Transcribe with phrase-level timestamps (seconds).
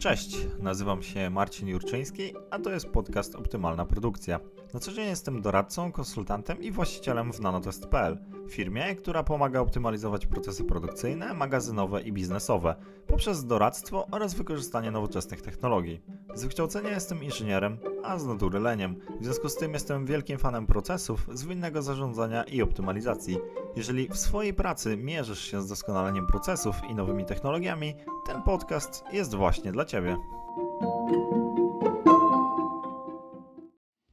[0.00, 4.40] Cześć, nazywam się Marcin Jurczyński, a to jest podcast Optymalna Produkcja.
[4.74, 8.18] Na co dzień jestem doradcą, konsultantem i właścicielem w nanotest.pl,
[8.48, 12.74] firmie, która pomaga optymalizować procesy produkcyjne, magazynowe i biznesowe
[13.06, 16.02] poprzez doradztwo oraz wykorzystanie nowoczesnych technologii.
[16.34, 18.96] Z wykształcenia jestem inżynierem, a z natury leniem.
[19.20, 23.38] W związku z tym jestem wielkim fanem procesów, zwinnego zarządzania i optymalizacji.
[23.76, 27.94] Jeżeli w swojej pracy mierzysz się z doskonaleniem procesów i nowymi technologiami,
[28.26, 30.16] ten podcast jest właśnie dla Ciebie.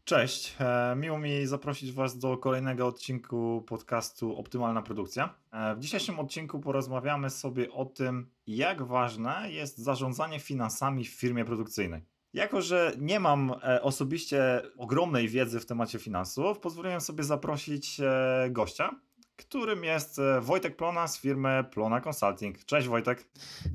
[0.03, 5.35] Cześć, e, miło mi zaprosić Was do kolejnego odcinku podcastu Optymalna Produkcja.
[5.51, 11.45] E, w dzisiejszym odcinku porozmawiamy sobie o tym, jak ważne jest zarządzanie finansami w firmie
[11.45, 12.16] produkcyjnej.
[12.37, 18.01] Jako, że nie mam e, osobiście ogromnej wiedzy w temacie finansów, pozwoliłem sobie zaprosić
[18.49, 18.99] gościa,
[19.35, 22.65] którym jest Wojtek Plona z firmy Plona Consulting.
[22.65, 23.29] Cześć Wojtek.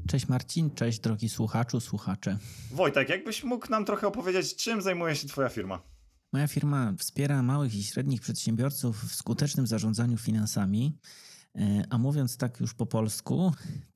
[0.09, 2.39] Cześć Marcin, cześć drogi słuchaczu, słuchacze.
[2.73, 5.83] Wojtek, jakbyś mógł nam trochę opowiedzieć, czym zajmuje się Twoja firma?
[6.33, 10.99] Moja firma wspiera małych i średnich przedsiębiorców w skutecznym zarządzaniu finansami.
[11.57, 13.53] E, a mówiąc tak już po polsku,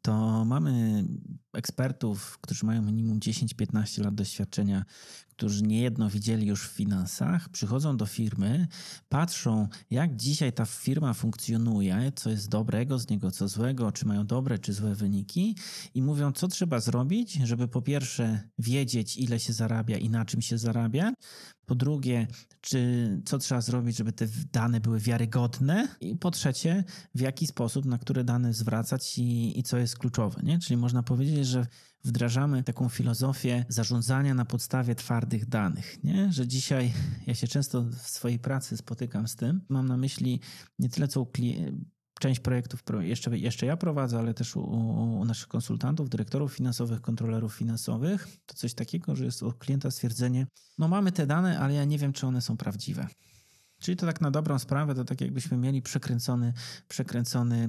[0.07, 1.05] to mamy
[1.53, 4.85] ekspertów, którzy mają minimum 10-15 lat doświadczenia,
[5.29, 8.67] którzy niejedno widzieli już w finansach, przychodzą do firmy,
[9.09, 14.27] patrzą, jak dzisiaj ta firma funkcjonuje, co jest dobrego z niego, co złego, czy mają
[14.27, 15.57] dobre, czy złe wyniki,
[15.95, 20.43] i mówią, co trzeba zrobić, żeby po pierwsze wiedzieć, ile się zarabia i na czym
[20.43, 21.13] się zarabia,
[21.67, 22.27] po drugie,
[22.61, 26.85] czy co trzeba zrobić, żeby te dane były wiarygodne, i po trzecie,
[27.15, 30.43] w jaki sposób, na które dane zwracać i, i co jest kluczowe.
[30.43, 30.59] Nie?
[30.59, 31.67] Czyli można powiedzieć, że
[32.05, 36.05] wdrażamy taką filozofię zarządzania na podstawie twardych danych.
[36.05, 36.33] Nie?
[36.33, 36.93] Że dzisiaj
[37.27, 39.61] ja się często w swojej pracy spotykam z tym.
[39.69, 40.41] Mam na myśli
[40.79, 41.27] nie tyle co
[42.21, 47.55] część projektów jeszcze, jeszcze ja prowadzę, ale też u, u, naszych konsultantów, dyrektorów finansowych, kontrolerów
[47.55, 48.29] finansowych.
[48.47, 50.47] To coś takiego, że jest od klienta stwierdzenie,
[50.79, 53.07] no mamy te dane, ale ja nie wiem, czy one są prawdziwe.
[53.79, 56.53] Czyli to tak na dobrą sprawę, to tak jakbyśmy mieli przekręcony,
[56.89, 57.69] przekręcony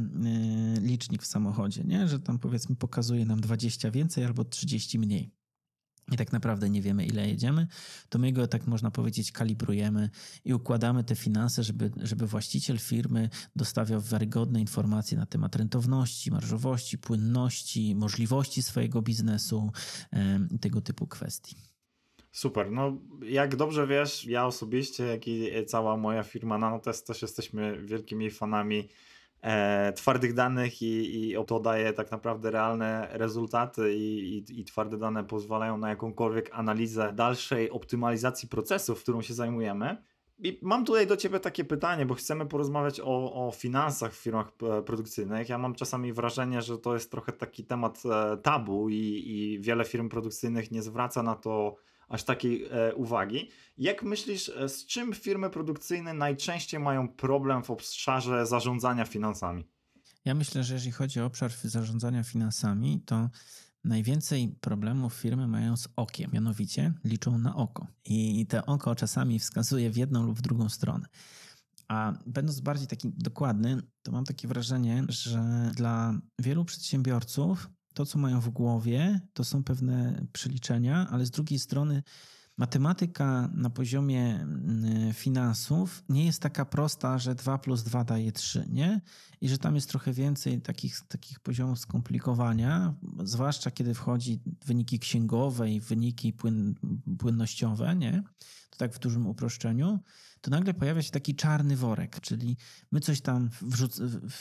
[0.76, 2.08] yy, licznik w samochodzie, nie?
[2.08, 5.32] że tam powiedzmy pokazuje nam 20 więcej albo 30 mniej.
[6.12, 7.68] I tak naprawdę nie wiemy, ile jedziemy,
[8.10, 10.10] to my go, tak można powiedzieć, kalibrujemy
[10.46, 16.98] i układamy te finanse, żeby, żeby właściciel firmy dostawiał wiarygodne informacje na temat rentowności, marżowości,
[16.98, 19.72] płynności, możliwości swojego biznesu
[20.52, 21.77] i tego typu kwestii.
[22.32, 22.72] Super.
[22.72, 28.32] No, jak dobrze wiesz, ja osobiście, jak i cała moja firma Nanotest też jesteśmy wielkimi
[28.32, 28.90] fanami
[29.42, 34.98] e, twardych danych i, i to daje tak naprawdę realne rezultaty i, i, i, twarde
[34.98, 39.98] dane pozwalają na jakąkolwiek analizę dalszej optymalizacji procesów, którą się zajmujemy.
[40.40, 44.52] I mam tutaj do Ciebie takie pytanie, bo chcemy porozmawiać o, o finansach w firmach
[44.62, 45.50] e, produkcyjnych.
[45.50, 49.86] Ja mam czasami wrażenie, że to jest trochę taki temat e, tabu i, i wiele
[49.86, 51.76] firm produkcyjnych nie zwraca na to
[52.08, 53.50] aż takiej e, uwagi.
[53.78, 59.68] Jak myślisz, e, z czym firmy produkcyjne najczęściej mają problem w obszarze zarządzania finansami?
[60.26, 63.30] Ja myślę, że jeżeli chodzi o obszar zarządzania finansami, to
[63.84, 67.88] najwięcej problemów firmy mają z okiem, mianowicie liczą na oko.
[68.06, 71.08] I te oko czasami wskazuje w jedną lub w drugą stronę.
[71.88, 78.20] A będąc bardziej taki dokładny, to mam takie wrażenie, że dla wielu przedsiębiorców to, co
[78.20, 82.04] mają w głowie, to są pewne przeliczenia, ale z drugiej strony
[82.58, 88.66] matematyka na poziomie mm, finansów nie jest taka prosta, że 2 plus 2 daje 3,
[88.70, 89.02] nie?
[89.42, 92.94] I że tam jest trochę więcej takich, takich poziomów skomplikowania,
[93.24, 96.76] zwłaszcza kiedy wchodzi wyniki księgowe i wyniki płyn,
[97.20, 98.24] płynnościowe, nie?
[98.78, 100.00] Tak w dużym uproszczeniu
[100.42, 102.58] to nagle pojawia się taki czarny worek, czyli
[102.92, 103.50] my coś tam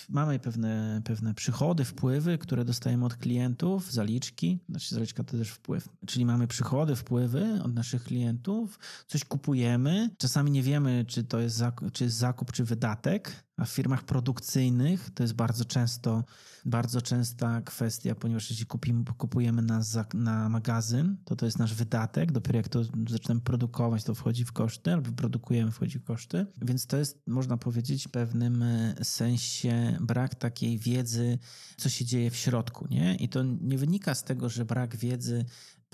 [0.09, 5.89] mamy pewne, pewne przychody, wpływy, które dostajemy od klientów, zaliczki, znaczy zaliczka to też wpływ,
[6.07, 11.63] czyli mamy przychody, wpływy od naszych klientów, coś kupujemy, czasami nie wiemy, czy to jest
[11.93, 16.25] czy jest zakup, czy wydatek, a w firmach produkcyjnych to jest bardzo często,
[16.65, 19.83] bardzo częsta kwestia, ponieważ jeśli kupimy, kupujemy na,
[20.15, 22.33] na magazyn, to to jest nasz wydatek.
[22.33, 26.47] Dopiero jak to zaczynamy produkować, to wchodzi w koszty, albo produkujemy, wchodzi w koszty.
[26.63, 31.39] Więc to jest, można powiedzieć, w pewnym e, sensie brak takiej wiedzy,
[31.77, 32.87] co się dzieje w środku.
[32.91, 33.15] Nie?
[33.15, 35.45] I to nie wynika z tego, że brak wiedzy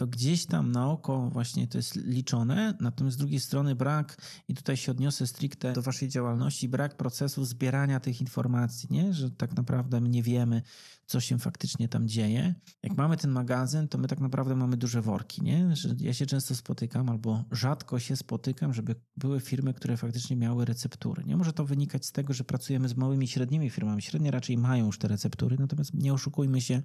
[0.03, 4.17] to gdzieś tam na oko właśnie to jest liczone, natomiast z drugiej strony brak,
[4.49, 9.13] i tutaj się odniosę stricte do waszej działalności, brak procesu zbierania tych informacji, nie?
[9.13, 10.63] że tak naprawdę my nie wiemy,
[11.07, 12.55] co się faktycznie tam dzieje.
[12.83, 15.77] Jak mamy ten magazyn, to my tak naprawdę mamy duże worki, nie?
[15.77, 20.65] Że ja się często spotykam, albo rzadko się spotykam, żeby były firmy, które faktycznie miały
[20.65, 21.25] receptury.
[21.25, 24.03] Nie może to wynikać z tego, że pracujemy z małymi i średnimi firmami.
[24.03, 26.83] Średnie raczej mają już te receptury, natomiast nie oszukujmy się,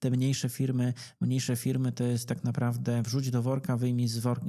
[0.00, 4.46] te mniejsze firmy, mniejsze firmy to jest tak naprawdę wrzuć do worka, wyjmij z worka,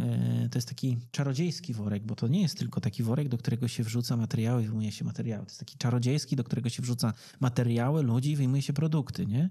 [0.51, 3.83] to jest taki czarodziejski worek, bo to nie jest tylko taki worek, do którego się
[3.83, 5.45] wrzuca materiały i wyjmuje się materiały.
[5.45, 9.50] To jest taki czarodziejski, do którego się wrzuca materiały, ludzi i wyjmuje się produkty, nie?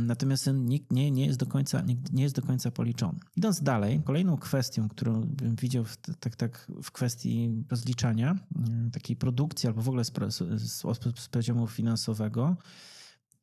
[0.00, 1.82] Natomiast nikt nie, nie, jest do końca,
[2.12, 3.18] nie jest do końca policzony.
[3.36, 8.36] Idąc dalej, kolejną kwestią, którą bym widział w, tak, tak w kwestii rozliczania,
[8.92, 10.12] takiej produkcji albo w ogóle z,
[10.56, 10.82] z,
[11.18, 12.56] z poziomu finansowego,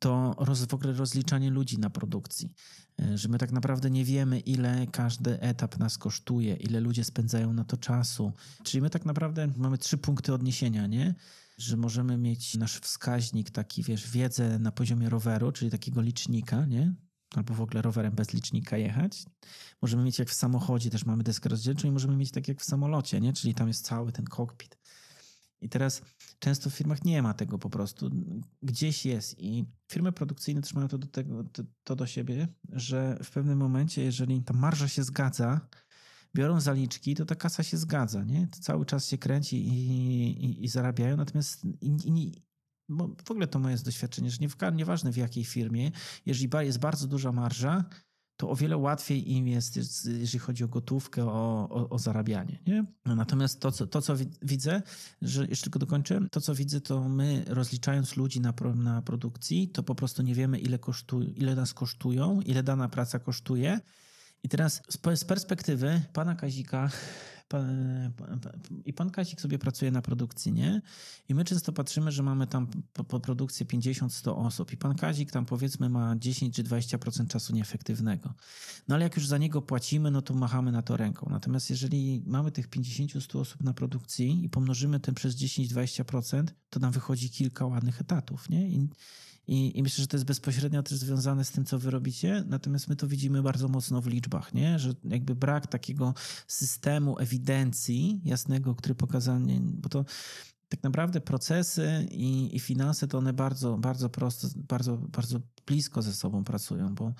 [0.03, 2.53] to roz, w ogóle rozliczanie ludzi na produkcji.
[3.01, 7.53] E, że my tak naprawdę nie wiemy, ile każdy etap nas kosztuje, ile ludzie spędzają
[7.53, 8.31] na to czasu.
[8.63, 11.15] Czyli my tak naprawdę mamy trzy punkty odniesienia, nie?
[11.57, 16.93] Że możemy mieć nasz wskaźnik, taki wiesz, wiedzę na poziomie roweru, czyli takiego licznika, nie?
[17.35, 19.25] Albo w ogóle rowerem bez licznika jechać.
[19.81, 22.65] Możemy mieć jak w samochodzie, też mamy deskę rozdzielczą i możemy mieć tak jak w
[22.65, 23.33] samolocie, nie?
[23.33, 24.77] Czyli tam jest cały ten kokpit.
[25.63, 26.01] I teraz
[26.39, 28.09] często w firmach nie ma tego po prostu.
[28.61, 29.39] Gdzieś jest.
[29.39, 31.43] I firmy produkcyjne też mają to do, tego,
[31.83, 35.61] to, do siebie, że w pewnym momencie, jeżeli ta marża się zgadza,
[36.35, 38.47] biorą zaliczki, to ta kasa się zgadza, nie?
[38.47, 42.43] To cały czas się kręci i, i, i zarabiają, natomiast i,
[43.25, 45.91] w ogóle to moje doświadczenie, że nie, nieważne w jakiej firmie,
[46.25, 47.85] jeżeli jest bardzo duża marża,
[48.43, 49.75] to o wiele łatwiej im jest,
[50.07, 52.59] jeżeli chodzi o gotówkę, o, o, o zarabianie.
[52.67, 52.85] Nie?
[53.05, 54.81] Natomiast to co, to, co widzę,
[55.21, 59.83] że jeszcze tylko dokończę, to, co widzę, to my rozliczając ludzi na, na produkcji, to
[59.83, 63.79] po prostu nie wiemy, ile, kosztują, ile nas kosztują, ile dana praca kosztuje.
[64.43, 64.81] I teraz
[65.15, 66.89] z perspektywy pana Kazika
[68.85, 70.81] i pan Kazik sobie pracuje na produkcji, nie?
[71.29, 75.31] I my często patrzymy, że mamy tam po, po produkcję 50-100 osób i pan Kazik
[75.31, 78.33] tam powiedzmy ma 10 czy 20% czasu nieefektywnego.
[78.87, 81.27] No ale jak już za niego płacimy, no to machamy na to ręką.
[81.29, 86.91] Natomiast jeżeli mamy tych 50-100 osób na produkcji i pomnożymy ten przez 10-20%, to nam
[86.91, 88.69] wychodzi kilka ładnych etatów, nie?
[88.69, 88.89] I,
[89.47, 92.87] i, I, myślę, że to jest bezpośrednio też związane z tym, co wy robicie, natomiast
[92.87, 94.79] my to widzimy bardzo mocno w liczbach, nie?
[94.79, 96.13] że jakby brak takiego
[96.47, 100.05] systemu ewidencji jasnego, który pokazanie, bo to
[100.73, 106.13] tak naprawdę procesy i, i finanse to one bardzo, bardzo prosto, bardzo, bardzo blisko ze
[106.13, 107.13] sobą pracują, bo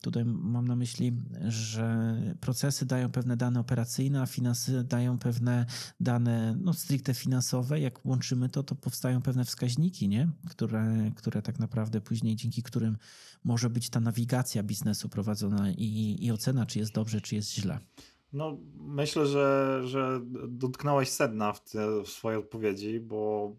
[0.00, 1.12] tutaj mam na myśli,
[1.48, 5.66] że procesy dają pewne dane operacyjne, a finanse dają pewne
[6.00, 7.80] dane no, stricte finansowe.
[7.80, 10.28] Jak łączymy to, to powstają pewne wskaźniki, nie?
[10.50, 12.96] Które, które tak naprawdę później dzięki którym
[13.44, 17.78] może być ta nawigacja biznesu prowadzona i, i ocena, czy jest dobrze, czy jest źle.
[18.34, 23.52] No, myślę, że, że dotknąłeś sedna w, te, w swojej odpowiedzi, bo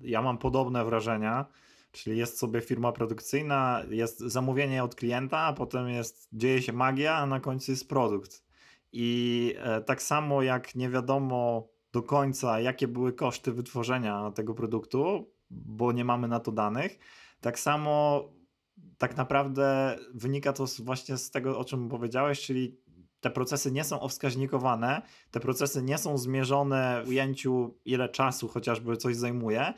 [0.00, 1.46] ja mam podobne wrażenia.
[1.92, 7.16] Czyli jest sobie firma produkcyjna, jest zamówienie od klienta, a potem jest, dzieje się magia,
[7.16, 8.44] a na końcu jest produkt.
[8.92, 15.30] I e, tak samo jak nie wiadomo do końca, jakie były koszty wytworzenia tego produktu,
[15.50, 16.98] bo nie mamy na to danych,
[17.40, 18.24] tak samo
[18.98, 22.76] tak naprawdę wynika to właśnie z tego, o czym powiedziałeś, czyli
[23.24, 28.96] te procesy nie są owskaźnikowane, te procesy nie są zmierzone w ujęciu, ile czasu chociażby
[28.96, 29.74] coś zajmuje,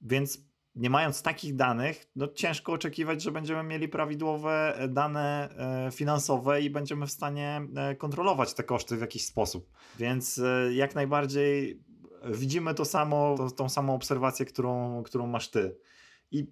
[0.00, 0.38] więc
[0.74, 5.48] nie mając takich danych, no ciężko oczekiwać, że będziemy mieli prawidłowe e, dane
[5.86, 9.70] e, finansowe i będziemy w stanie e, kontrolować te koszty w jakiś sposób.
[9.98, 10.40] Więc
[10.72, 11.82] jak najbardziej
[12.24, 15.76] widzimy to samo, to, tą samą obserwację, którą, którą masz ty.
[16.30, 16.46] I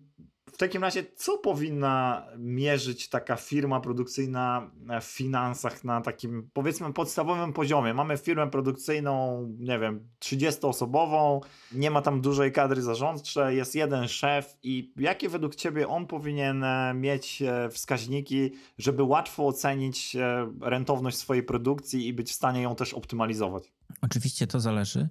[0.52, 4.70] w takim razie, co powinna mierzyć taka firma produkcyjna
[5.00, 7.94] w finansach na takim, powiedzmy, podstawowym poziomie?
[7.94, 11.40] Mamy firmę produkcyjną, nie wiem, 30-osobową,
[11.72, 16.64] nie ma tam dużej kadry zarządczej, jest jeden szef i jakie według Ciebie on powinien
[16.64, 22.62] e, mieć e, wskaźniki, żeby łatwo ocenić e, rentowność swojej produkcji i być w stanie
[22.62, 23.72] ją też optymalizować?
[24.02, 25.08] Oczywiście to zależy.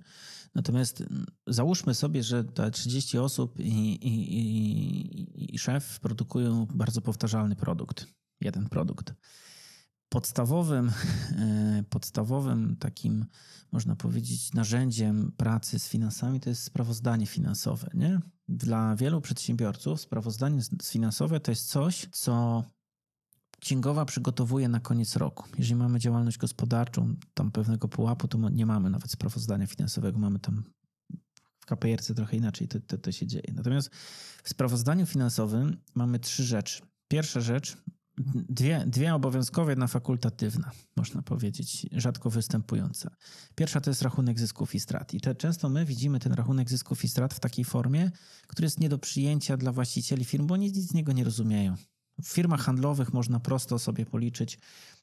[0.56, 7.02] Natomiast mm, załóżmy sobie, że te 30 osób i, i, i, i szef produkują bardzo
[7.02, 8.08] powtarzalny produkt.
[8.42, 9.14] Jeden produkt.
[10.10, 10.92] Podstawowym,
[11.38, 13.26] e, podstawowym takim,
[13.72, 17.90] można powiedzieć, narzędziem pracy z finansami to jest sprawozdanie finansowe.
[17.94, 18.20] Nie?
[18.48, 22.64] Dla wielu przedsiębiorców sprawozdanie finansowe to jest coś, co
[23.60, 25.44] księgowa przygotowuje na koniec roku.
[25.58, 30.64] Jeżeli mamy działalność gospodarczą, tam pewnego pułapu, to nie mamy nawet sprawozdania finansowego, mamy tam
[31.60, 33.54] w KPRC trochę inaczej to, to, to się dzieje.
[33.54, 33.90] Natomiast
[34.44, 36.82] w sprawozdaniu finansowym mamy trzy rzeczy.
[37.08, 37.78] Pierwsza rzecz,
[38.50, 43.10] dwie, dwie obowiązkowe, jedna fakultatywna, można powiedzieć, rzadko występująca.
[43.56, 45.14] Pierwsza to jest rachunek zysków i strat.
[45.14, 48.12] I te, często my widzimy ten rachunek zysków i strat w takiej formie,
[48.48, 51.76] który jest nie do przyjęcia dla właścicieli firm, bo oni nic z niego nie rozumieją.
[52.24, 54.60] W firmach handlowych można prosto sobie policzyć,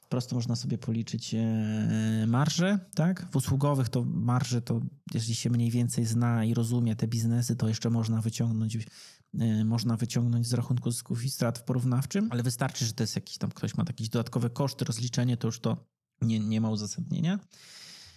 [0.08, 3.26] prosto można sobie policzyć e, marże, tak?
[3.30, 4.80] W usługowych to marże to,
[5.14, 9.96] jeżeli się mniej więcej zna i rozumie te biznesy, to jeszcze można wyciągnąć y, można
[9.96, 13.50] wyciągnąć z rachunku zysków i strat w porównawczym, ale wystarczy, że to jest jakiś tam,
[13.50, 15.76] ktoś ma jakieś dodatkowe koszty, rozliczenie, to już to
[16.23, 17.38] nie, nie ma uzasadnienia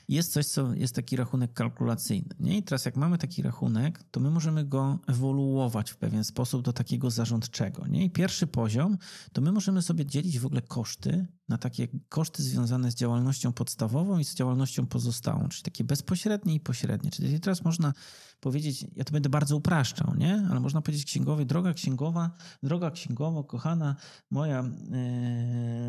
[0.09, 2.35] jest coś, co jest taki rachunek kalkulacyjny.
[2.39, 2.57] Nie?
[2.57, 6.73] I teraz jak mamy taki rachunek, to my możemy go ewoluować w pewien sposób do
[6.73, 7.87] takiego zarządczego.
[7.87, 8.05] Nie?
[8.05, 8.97] I pierwszy poziom,
[9.33, 14.19] to my możemy sobie dzielić w ogóle koszty na takie koszty związane z działalnością podstawową
[14.19, 17.11] i z działalnością pozostałą, czyli takie bezpośrednie i pośrednie.
[17.11, 17.93] Czyli teraz można
[18.39, 20.47] powiedzieć, ja to będę bardzo upraszczał, nie?
[20.51, 22.31] Ale można powiedzieć księgowej, droga księgowa,
[22.63, 23.95] droga księgowo, kochana,
[24.31, 24.63] moja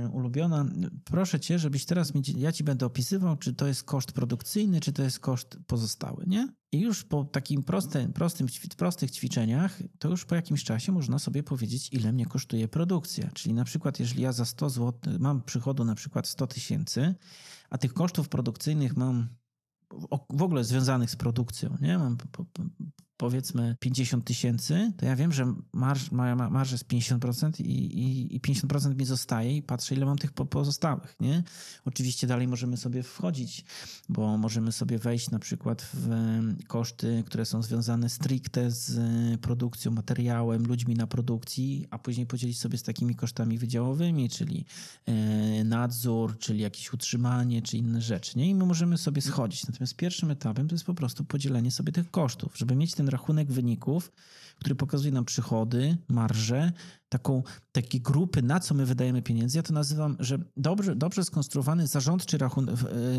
[0.02, 0.64] yy, ulubiona,
[1.04, 4.92] proszę cię, żebyś teraz, mi, ja ci będę opisywał, czy to jest koszt produkcyjny, czy
[4.92, 6.48] to jest koszt pozostały, nie?
[6.72, 8.46] I już po takim prostym, prostym,
[8.76, 13.30] prostych ćwiczeniach, to już po jakimś czasie można sobie powiedzieć, ile mnie kosztuje produkcja.
[13.34, 17.14] Czyli na przykład, jeżeli ja za 100 zł mam przychodu na przykład 100 tysięcy,
[17.70, 19.28] a tych kosztów produkcyjnych mam
[20.30, 21.98] w ogóle związanych z produkcją, nie?
[21.98, 22.16] Mam
[23.20, 28.40] powiedzmy 50 tysięcy, to ja wiem, że marż, moja marża jest 50% i, i, i
[28.40, 31.42] 50% mi zostaje i patrzę, ile mam tych pozostałych, nie?
[31.84, 33.64] Oczywiście dalej możemy sobie wchodzić,
[34.08, 36.08] bo możemy sobie wejść na przykład w
[36.66, 39.00] koszty, które są związane stricte z
[39.40, 44.64] produkcją, materiałem, ludźmi na produkcji, a później podzielić sobie z takimi kosztami wydziałowymi, czyli
[45.06, 48.48] e, nadzór, czyli jakieś utrzymanie, czy inne rzeczy, nie?
[48.48, 49.66] I my możemy sobie schodzić.
[49.66, 53.52] Natomiast pierwszym etapem to jest po prostu podzielenie sobie tych kosztów, żeby mieć ten rachunek
[53.52, 54.12] wyników,
[54.56, 56.72] który pokazuje nam przychody, marże,
[57.08, 59.58] taką, takie grupy, na co my wydajemy pieniędzy.
[59.58, 62.74] Ja to nazywam, że dobrze, dobrze skonstruowany zarządczy rachunek,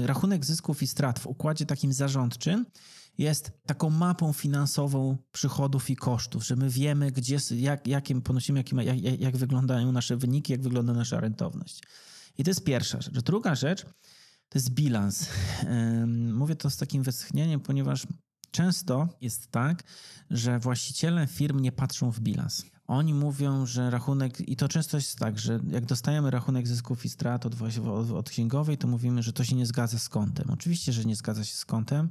[0.05, 2.65] rachunek zysków i strat w układzie takim zarządczym
[3.17, 9.03] jest taką mapą finansową przychodów i kosztów, że my wiemy, gdzie, jak, jakim ponosimy, jak,
[9.03, 11.83] jak, jak wyglądają nasze wyniki, jak wygląda nasza rentowność.
[12.37, 13.13] I to jest pierwsza rzecz.
[13.13, 13.85] Druga rzecz
[14.49, 15.29] to jest bilans.
[16.33, 18.07] Mówię to z takim westchnieniem, ponieważ
[18.51, 19.83] Często jest tak,
[20.29, 22.65] że właściciele firm nie patrzą w bilans.
[22.87, 27.09] Oni mówią, że rachunek, i to często jest tak, że jak dostajemy rachunek zysków i
[27.09, 27.53] strat od,
[28.13, 30.49] od księgowej, to mówimy, że to się nie zgadza z kątem.
[30.49, 32.09] Oczywiście, że nie zgadza się z kątem,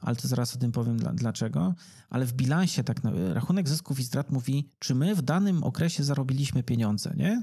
[0.00, 1.74] ale to zaraz o tym powiem dla, dlaczego.
[2.10, 3.00] Ale w bilansie tak
[3.32, 7.42] rachunek zysków i strat mówi, czy my w danym okresie zarobiliśmy pieniądze, nie?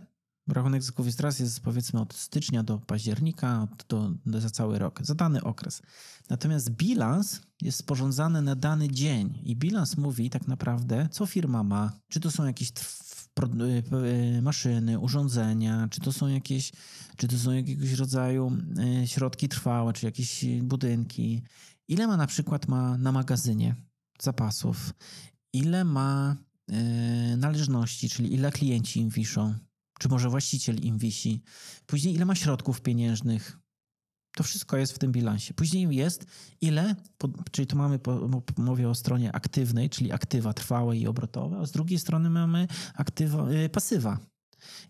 [0.52, 5.16] Rachunek zysków i jest powiedzmy od stycznia do października, do, do, za cały rok, za
[5.16, 5.82] dany okres.
[6.30, 11.92] Natomiast bilans jest sporządzany na dany dzień i bilans mówi tak naprawdę, co firma ma,
[12.10, 13.96] czy to są jakieś y,
[14.38, 16.72] y, maszyny, urządzenia, czy to są jakieś,
[17.18, 18.52] czy to są jakiegoś rodzaju
[19.04, 21.44] y, środki trwałe, czy jakieś budynki.
[21.88, 23.76] Ile ma na przykład ma na magazynie
[24.22, 24.94] zapasów,
[25.54, 26.38] ile ma
[27.38, 29.56] należności, czyli ile klienci im wiszą,
[30.00, 31.42] czy może właściciel im wisi.
[31.86, 33.58] Później ile ma środków pieniężnych.
[34.36, 35.54] To wszystko jest w tym bilansie.
[35.54, 36.26] Później jest
[36.62, 36.96] ile,
[37.52, 38.00] czyli tu mamy,
[38.58, 43.52] mówię o stronie aktywnej, czyli aktywa trwałe i obrotowe, a z drugiej strony mamy aktywa,
[43.52, 44.20] y, pasywa.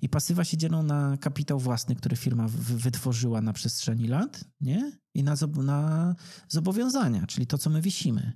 [0.01, 4.91] I pasywa się dzielą na kapitał własny, który firma wytworzyła na przestrzeni lat, nie?
[5.13, 6.15] I na, na
[6.49, 8.33] zobowiązania, czyli to, co my wisimy.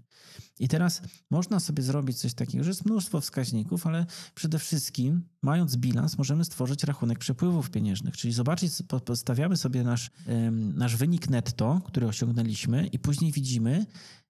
[0.59, 5.77] I teraz można sobie zrobić coś takiego, że jest mnóstwo wskaźników, ale przede wszystkim, mając
[5.77, 8.73] bilans, możemy stworzyć rachunek przepływów pieniężnych, czyli zobaczyć,
[9.05, 10.11] postawiamy sobie nasz,
[10.73, 13.85] nasz wynik netto, który osiągnęliśmy, i później widzimy,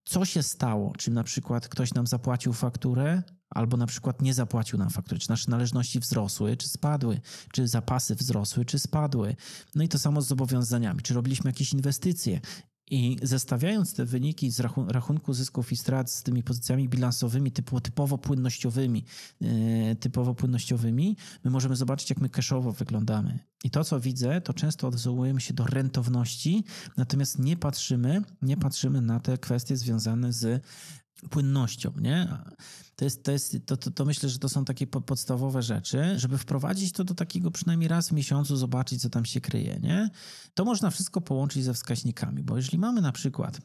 [0.06, 0.94] co się stało.
[0.98, 5.30] Czy na przykład ktoś nam zapłacił fakturę, albo na przykład nie zapłacił nam faktury, czy
[5.30, 9.36] nasze należności wzrosły, czy spadły, czy zapasy wzrosły, czy spadły.
[9.76, 12.42] No i to samo z zobowiązaniami, czy robiliśmy jakieś inwestycje,
[12.94, 18.18] i zestawiając te wyniki z rachunku zysków i strat z tymi pozycjami bilansowymi typu, typowo
[18.18, 19.06] płynnościowymi,
[19.42, 23.40] yy, typowo płynnościowymi, my możemy zobaczyć, jak my cashowo wyglądamy.
[23.64, 26.64] I to, co widzę, to często odwołujemy się do rentowności,
[26.98, 30.64] natomiast nie patrzymy, nie patrzymy na te kwestie związane z
[31.30, 32.38] płynnością, nie?
[32.96, 36.38] To, jest, to, jest, to, to, to, myślę, że to są takie podstawowe rzeczy, żeby
[36.38, 40.10] wprowadzić to do takiego przynajmniej raz w miesiącu, zobaczyć, co tam się kryje, nie?
[40.54, 43.62] To można wszystko połączyć ze wskaźnikami, bo jeżeli mamy na przykład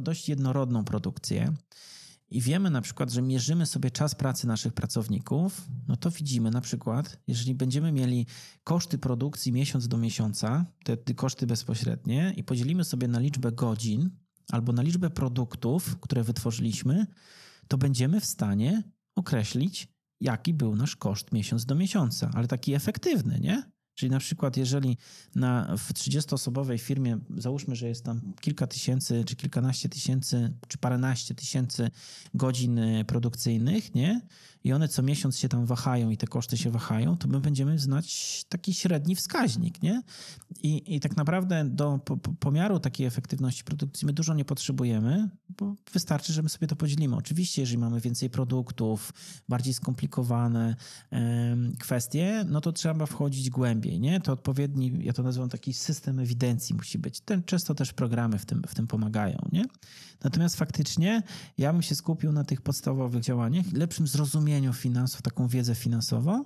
[0.00, 1.54] dość jednorodną produkcję
[2.30, 6.60] i wiemy na przykład, że mierzymy sobie czas pracy naszych pracowników, no to widzimy na
[6.60, 8.26] przykład, jeżeli będziemy mieli
[8.64, 10.66] koszty produkcji miesiąc do miesiąca,
[11.04, 14.10] te koszty bezpośrednie i podzielimy sobie na liczbę godzin,
[14.52, 17.06] albo na liczbę produktów, które wytworzyliśmy,
[17.68, 18.82] to będziemy w stanie
[19.14, 19.88] określić,
[20.20, 23.70] jaki był nasz koszt miesiąc do miesiąca, ale taki efektywny, nie?
[23.96, 24.96] Czyli na przykład, jeżeli
[25.34, 31.34] na, w 30-osobowej firmie, załóżmy, że jest tam kilka tysięcy, czy kilkanaście tysięcy, czy paręnaście
[31.34, 31.90] tysięcy
[32.34, 34.20] godzin e, produkcyjnych, nie?
[34.64, 37.78] I one co miesiąc się tam wahają i te koszty się wahają, to my będziemy
[37.78, 40.02] znać taki średni wskaźnik, nie?
[40.62, 45.28] I, i tak naprawdę do po, pomiaru takiej efektywności produkcji my dużo nie potrzebujemy.
[45.58, 47.16] bo wystarczy, że my sobie to podzielimy.
[47.16, 49.12] Oczywiście, jeżeli mamy więcej produktów,
[49.48, 50.76] bardziej skomplikowane
[51.78, 54.20] kwestie, no to trzeba wchodzić głębiej, nie?
[54.20, 57.20] To odpowiedni, ja to nazywam taki system ewidencji musi być.
[57.20, 59.64] Ten, często też programy w tym, w tym pomagają, nie?
[60.24, 61.22] Natomiast faktycznie
[61.58, 66.44] ja bym się skupił na tych podstawowych działaniach, lepszym zrozumieniu finansów, taką wiedzę finansową,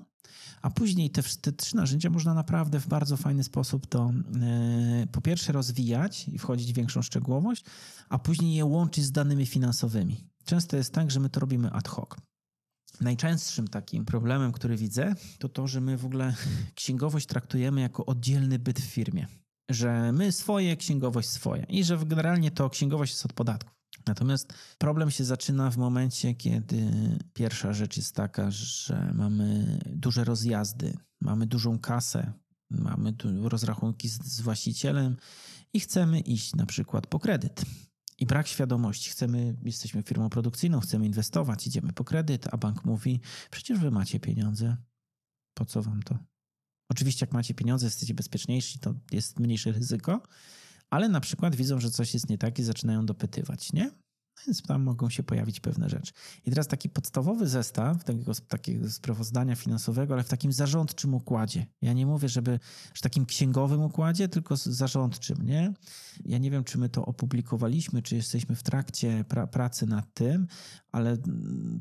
[0.62, 4.12] a później te, te trzy narzędzia można naprawdę w bardzo fajny sposób to
[5.00, 7.64] yy, po pierwsze rozwijać i wchodzić w większą szczegółowość,
[8.08, 10.28] a później je łączyć z danymi finansowymi.
[10.44, 12.29] Często jest tak, że my to robimy ad hoc.
[13.00, 16.34] Najczęstszym takim problemem, który widzę, to to, że my w ogóle
[16.74, 19.26] księgowość traktujemy jako oddzielny byt w firmie.
[19.70, 23.80] Że my swoje, księgowość swoje i że generalnie to księgowość jest od podatków.
[24.06, 26.90] Natomiast problem się zaczyna w momencie, kiedy
[27.32, 32.32] pierwsza rzecz jest taka, że mamy duże rozjazdy, mamy dużą kasę,
[32.70, 35.16] mamy rozrachunki z, z właścicielem
[35.72, 37.64] i chcemy iść na przykład po kredyt.
[38.20, 39.10] I brak świadomości.
[39.10, 44.20] Chcemy, jesteśmy firmą produkcyjną, chcemy inwestować, idziemy po kredyt, a bank mówi: Przecież wy macie
[44.20, 44.76] pieniądze.
[45.54, 46.18] Po co wam to?
[46.90, 50.22] Oczywiście, jak macie pieniądze, jesteście bezpieczniejsi, to jest mniejsze ryzyko,
[50.90, 53.90] ale na przykład widzą, że coś jest nie tak i zaczynają dopytywać, nie?
[54.46, 56.12] Więc tam mogą się pojawić pewne rzeczy.
[56.46, 61.66] I teraz taki podstawowy zestaw takiego, takiego sprawozdania finansowego, ale w takim zarządczym układzie.
[61.82, 62.58] Ja nie mówię, żeby
[62.94, 65.72] w takim księgowym układzie, tylko zarządczym, nie?
[66.24, 70.46] Ja nie wiem, czy my to opublikowaliśmy, czy jesteśmy w trakcie pra pracy nad tym,
[70.92, 71.80] ale mm,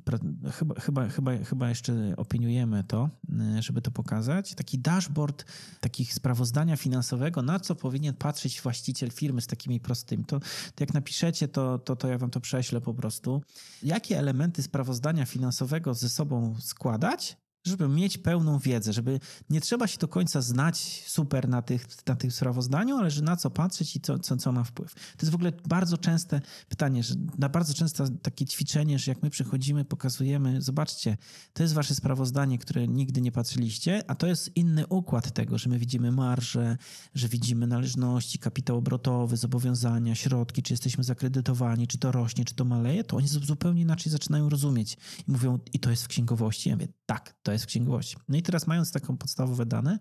[0.51, 3.09] chyba, chyba, chyba, chyba jeszcze opiniujemy to,
[3.57, 4.55] y, żeby to pokazać.
[4.55, 5.45] Taki dashboard
[5.79, 10.25] takich sprawozdania finansowego, na co powinien patrzeć właściciel firmy z takimi prostymi.
[10.25, 10.39] To,
[10.75, 13.41] to jak napiszecie, to, to, to ja wam to prześlę po prostu.
[13.83, 17.37] Jakie elementy sprawozdania finansowego ze sobą składać,
[17.67, 22.15] żeby mieć pełną wiedzę, żeby nie trzeba się do końca znać super na, tych, na
[22.15, 24.93] tym sprawozdaniu, ale że na co patrzeć i co, co, co ma wpływ.
[24.93, 29.23] To jest w ogóle bardzo częste pytanie, że na bardzo często takie ćwiczenie, że jak
[29.23, 31.17] my przychodzimy, pokazujemy, zobaczcie,
[31.53, 35.69] to jest wasze sprawozdanie, które nigdy nie patrzyliście, a to jest inny układ tego, że
[35.69, 36.77] my widzimy marże,
[37.13, 42.65] że widzimy należności, kapitał obrotowy, zobowiązania, środki, czy jesteśmy zakredytowani, czy to rośnie, czy to
[42.65, 46.69] maleje, to oni zupełnie inaczej zaczynają rozumieć i mówią, i to jest w księgowości.
[46.69, 48.17] Ja mówię, tak, to jest w księgowości.
[48.27, 49.99] No i teraz mając taką podstawowe dane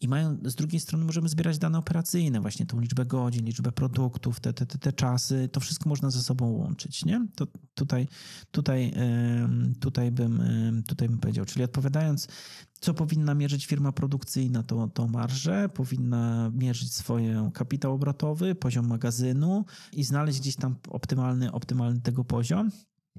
[0.00, 4.40] i mają, z drugiej strony możemy zbierać dane operacyjne, właśnie tą liczbę godzin, liczbę produktów,
[4.40, 7.26] te, te, te, te czasy, to wszystko można ze sobą łączyć, nie?
[7.34, 8.08] To tutaj,
[8.50, 8.92] tutaj,
[9.80, 10.42] tutaj, bym,
[10.88, 12.28] tutaj bym powiedział, czyli odpowiadając,
[12.80, 19.64] co powinna mierzyć firma produkcyjna, to, to marżę, powinna mierzyć swoje kapitał obrotowy, poziom magazynu
[19.92, 22.70] i znaleźć gdzieś tam optymalny, optymalny tego poziom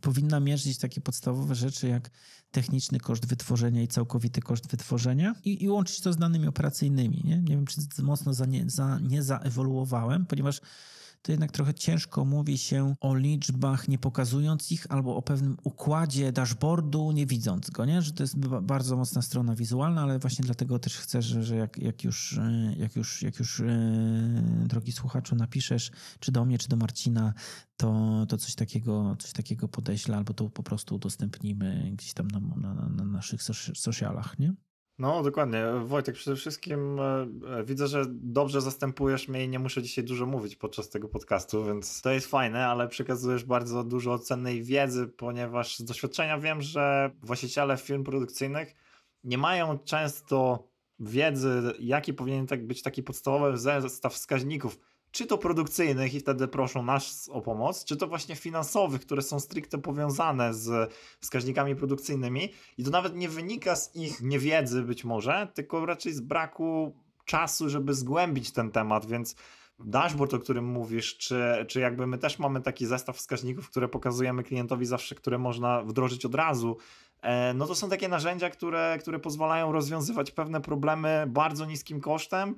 [0.01, 2.09] powinna mierzyć takie podstawowe rzeczy jak
[2.51, 7.21] techniczny koszt wytworzenia i całkowity koszt wytworzenia i, i łączyć to z danymi operacyjnymi.
[7.23, 10.61] Nie, nie wiem, czy mocno za nie, za, nie zaewoluowałem, ponieważ
[11.21, 16.31] to jednak trochę ciężko mówi się o liczbach, nie pokazując ich, albo o pewnym układzie
[16.31, 18.01] dashboardu, nie widząc go, nie?
[18.01, 21.77] Że to jest bardzo mocna strona wizualna, ale właśnie dlatego też chcę, że, że jak,
[21.77, 23.65] jak, już, e, jak już, jak już e,
[24.65, 27.33] drogi słuchaczu, napiszesz, czy do mnie, czy do Marcina,
[27.77, 32.39] to, to coś, takiego, coś takiego podeślę, albo to po prostu udostępnimy gdzieś tam na,
[32.39, 34.53] na, na naszych socialach, nie?
[35.01, 35.65] No, dokładnie.
[35.85, 40.25] Wojtek, przede wszystkim e, e, widzę, że dobrze zastępujesz mnie i nie muszę dzisiaj dużo
[40.25, 45.77] mówić podczas tego podcastu, więc to jest fajne, ale przekazujesz bardzo dużo cennej wiedzy, ponieważ
[45.77, 48.75] z doświadczenia wiem, że właściciele firm produkcyjnych
[49.23, 50.67] nie mają często
[50.99, 54.79] wiedzy, jaki powinien tak być taki podstawowy zestaw wskaźników
[55.11, 59.39] czy to produkcyjnych i wtedy proszą nas o pomoc, czy to właśnie finansowych, które są
[59.39, 62.49] stricte powiązane z wskaźnikami produkcyjnymi.
[62.77, 66.95] I to nawet nie wynika z ich niewiedzy być może, tylko raczej z braku
[67.25, 69.35] czasu, żeby zgłębić ten temat, więc
[69.85, 74.43] dashboard, o którym mówisz, czy, czy jakby my też mamy taki zestaw wskaźników, które pokazujemy
[74.43, 76.77] klientowi zawsze, które można wdrożyć od razu,
[77.21, 82.55] e, no to są takie narzędzia, które, które pozwalają rozwiązywać pewne problemy bardzo niskim kosztem,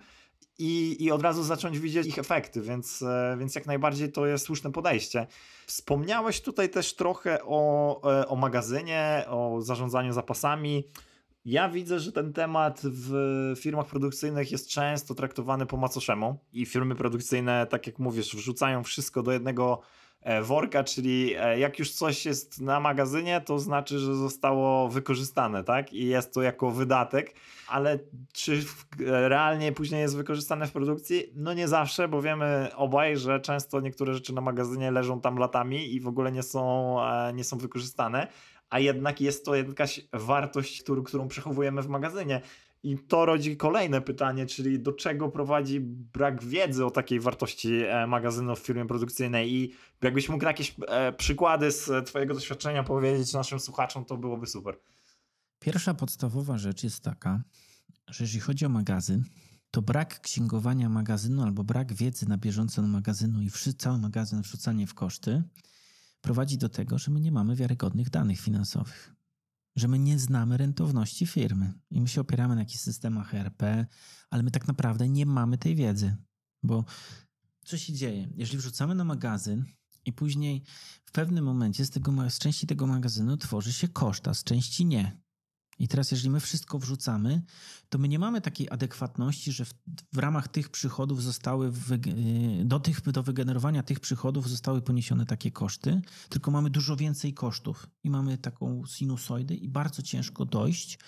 [0.58, 4.46] i, i od razu zacząć widzieć ich efekty, więc, e, więc jak najbardziej to jest
[4.46, 5.28] słuszne podejście.
[5.68, 10.84] Wspomniałeś tutaj też trochę o, e, o magazynie, o zarządzaniu zapasami.
[11.46, 13.14] Ja widzę, że ten temat w
[13.60, 19.24] firmach produkcyjnych jest często traktowany po macoszemu i firmy produkcyjne, tak jak mówisz, wrzucają wszystko
[19.24, 19.82] do jednego
[20.44, 25.94] worka, czyli e, jak już coś jest na magazynie, to znaczy, że zostało wykorzystane, tak?
[25.94, 27.36] I jest to jako wydatek,
[27.68, 28.00] ale
[28.34, 28.64] czy
[29.08, 31.24] realnie później jest wykorzystane w produkcji?
[31.36, 35.94] No nie zawsze, bo wiemy obaj, że często niektóre rzeczy na magazynie leżą tam latami
[35.94, 38.28] i w ogóle nie są, e, nie są wykorzystane,
[38.70, 42.42] a jednak jest to jakaś wartość, którą przechowujemy w magazynie.
[42.84, 48.08] I to rodzi kolejne pytanie, czyli do czego prowadzi brak wiedzy o takiej wartości e,
[48.08, 53.60] magazynu w firmie produkcyjnej i jakbyś mógł jakieś e, przykłady z twojego doświadczenia powiedzieć naszym
[53.60, 54.80] słuchaczom, to byłoby super.
[55.60, 57.44] Pierwsza podstawowa rzecz jest taka,
[58.10, 59.24] że jeżeli chodzi o magazyn,
[59.72, 64.94] to brak księgowania magazynu albo brak wiedzy na bieżąco magazynu i cały magazyn wrzucanie w
[64.94, 65.44] koszty
[66.22, 69.14] prowadzi do tego, że my nie mamy wiarygodnych danych finansowych.
[69.76, 73.64] Że my nie znamy rentowności firmy i my się opieramy na jakichś systemach ERP,
[74.30, 76.16] ale my tak naprawdę nie mamy tej wiedzy.
[76.64, 76.86] Bo
[77.66, 78.30] co się dzieje?
[78.36, 79.66] Jeżeli wrzucamy na magazyn
[80.06, 80.64] i później
[81.06, 84.86] w pewnym momencie z, tego, z części tego magazynu tworzy się koszt, a z części
[84.86, 85.23] nie.
[85.80, 87.42] I teraz, jeżeli my wszystko wrzucamy,
[87.90, 89.74] to my nie mamy takiej adekwatności, że w,
[90.14, 91.72] w ramach tych przychodów zostały,
[92.08, 97.34] y, do, tych, do wygenerowania tych przychodów zostały poniesione takie koszty, tylko mamy dużo więcej
[97.34, 101.00] kosztów i mamy taką sinusoidę i bardzo ciężko dojść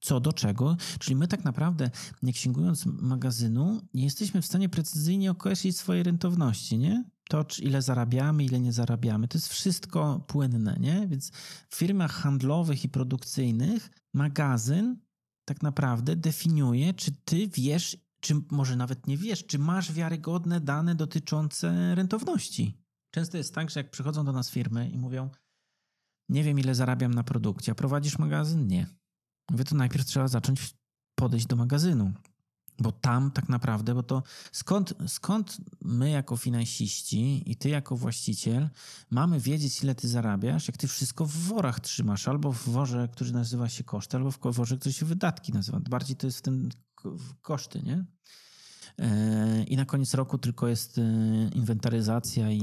[0.00, 0.76] co do czego.
[0.98, 1.90] Czyli my tak naprawdę,
[2.22, 7.04] nie księgując magazynu, nie jesteśmy w stanie precyzyjnie określić swojej rentowności, nie?
[7.28, 11.06] To, ile zarabiamy, ile nie zarabiamy, to jest wszystko płynne, nie?
[11.08, 11.30] Więc
[11.68, 14.96] w firmach handlowych i produkcyjnych magazyn
[15.44, 20.94] tak naprawdę definiuje, czy ty wiesz, czy może nawet nie wiesz, czy masz wiarygodne dane
[20.94, 22.78] dotyczące rentowności.
[23.14, 25.30] Często jest tak, że jak przychodzą do nas firmy i mówią,
[26.28, 28.66] nie wiem ile zarabiam na produkcie, a prowadzisz magazyn?
[28.66, 28.86] Nie.
[29.50, 30.74] Mówię, to najpierw trzeba zacząć
[31.14, 32.12] podejść do magazynu.
[32.78, 38.68] Bo tam tak naprawdę, bo to skąd, skąd my jako finansiści i ty jako właściciel
[39.10, 43.32] mamy wiedzieć, ile ty zarabiasz, jak ty wszystko w worach trzymasz, albo w worze, który
[43.32, 45.80] nazywa się koszty, albo w worze, który się wydatki nazywa.
[45.80, 46.68] Bardziej to jest w tym
[47.42, 48.04] koszty, nie?
[48.98, 51.02] E, I na koniec roku tylko jest e,
[51.54, 52.58] inwentaryzacja i,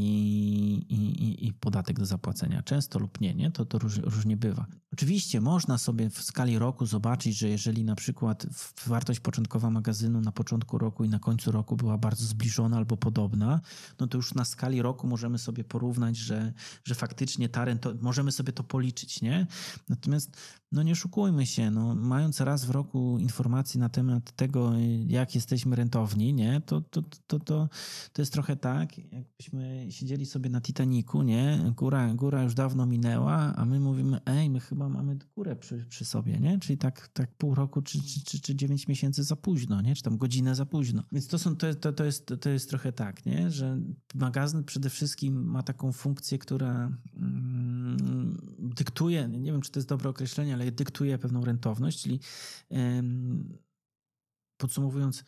[0.89, 2.63] i, i, podatek do zapłacenia.
[2.63, 3.51] Często lub nie, nie?
[3.51, 4.65] To, to róż, różnie bywa.
[4.93, 8.45] Oczywiście można sobie w skali roku zobaczyć, że jeżeli na przykład
[8.85, 13.61] wartość początkowa magazynu na początku roku i na końcu roku była bardzo zbliżona albo podobna,
[13.99, 18.31] no to już na skali roku możemy sobie porównać, że, że faktycznie ta rento, możemy
[18.31, 19.47] sobie to policzyć, nie?
[19.89, 20.37] Natomiast
[20.71, 24.71] no nie oszukujmy się, no, mając raz w roku informacje na temat tego,
[25.07, 27.69] jak jesteśmy rentowni, nie, to, to, to, to,
[28.13, 33.55] to jest trochę tak, jakbyśmy siedzieli sobie na Titaniku, nie, góra, góra już dawno minęła,
[33.55, 37.35] a my mówimy, ej, my chyba mamy górę przy, przy sobie, nie, czyli tak, tak
[37.35, 40.65] pół roku czy, czy, czy, czy 9 miesięcy za późno, nie, czy tam godzinę za
[40.65, 41.03] późno.
[41.11, 43.79] Więc to, są, to, to, to, jest, to jest trochę tak, nie, że
[44.15, 50.09] magazyn przede wszystkim ma taką funkcję, która mm, dyktuje, nie wiem, czy to jest dobre
[50.09, 52.19] określenie, ale dyktuje pewną rentowność, czyli
[54.57, 55.23] podsumowując,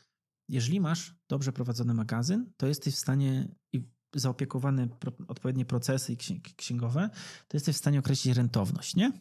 [0.49, 4.87] jeżeli masz dobrze prowadzony magazyn, to jesteś w stanie i zaopiekowane
[5.27, 6.17] odpowiednie procesy
[6.57, 7.09] księgowe,
[7.47, 9.11] to jesteś w stanie określić rentowność, nie?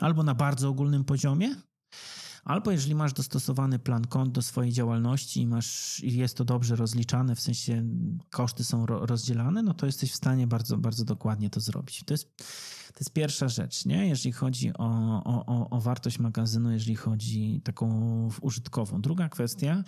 [0.00, 1.56] Albo na bardzo ogólnym poziomie,
[2.44, 7.36] Albo jeżeli masz dostosowany plan kont do swojej działalności i masz, jest to dobrze rozliczane,
[7.36, 7.84] w sensie
[8.30, 12.04] koszty są ro, rozdzielane, no to jesteś w stanie bardzo, bardzo dokładnie to zrobić.
[12.04, 12.44] To jest,
[12.92, 14.08] to jest pierwsza rzecz, nie?
[14.08, 19.00] jeżeli chodzi o, o, o wartość magazynu, jeżeli chodzi taką użytkową.
[19.00, 19.84] Druga kwestia,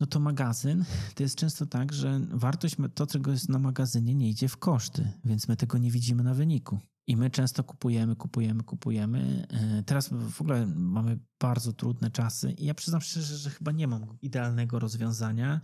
[0.00, 4.28] no to magazyn, to jest często tak, że wartość, to czego jest na magazynie nie
[4.28, 6.78] idzie w koszty, więc my tego nie widzimy na wyniku.
[7.08, 9.46] I my często kupujemy, kupujemy, kupujemy.
[9.50, 13.88] E, teraz w ogóle mamy bardzo trudne czasy i ja przyznam szczerze, że chyba nie
[13.88, 15.60] mam idealnego rozwiązania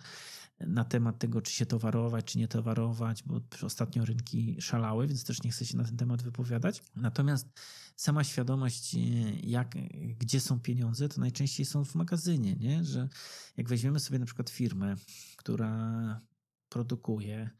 [0.60, 5.42] na temat tego, czy się towarować, czy nie towarować, bo ostatnio rynki szalały, więc też
[5.42, 6.82] nie chcę się na ten temat wypowiadać.
[6.96, 7.48] Natomiast
[7.96, 8.98] sama świadomość, e,
[9.42, 9.74] jak,
[10.18, 12.84] gdzie są pieniądze, to najczęściej są w magazynie, nie?
[12.84, 13.08] że
[13.56, 14.96] jak weźmiemy sobie na przykład firmę,
[15.36, 16.20] która
[16.68, 17.50] produkuje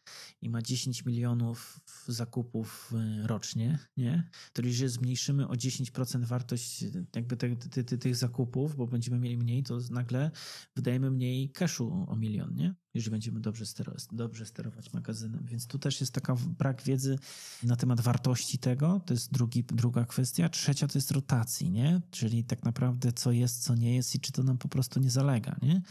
[0.43, 4.31] i ma 10 milionów zakupów y, rocznie, nie?
[4.53, 6.85] to jeżeli zmniejszymy o 10% wartość
[7.17, 10.31] jakby te, te, tych zakupów, bo będziemy mieli mniej, to nagle
[10.77, 12.75] wydajemy mniej cashu o milion, nie?
[12.95, 15.47] jeżeli będziemy dobrze, sterować, dobrze sterować magazynem.
[15.47, 17.19] Więc tu też jest taka brak wiedzy
[17.63, 20.49] na temat wartości tego, to jest drugi, druga kwestia.
[20.49, 22.01] Trzecia to jest rotacji, nie?
[22.11, 25.11] czyli tak naprawdę co jest, co nie jest i czy to nam po prostu nie
[25.11, 25.57] zalega.
[25.63, 25.83] Nie?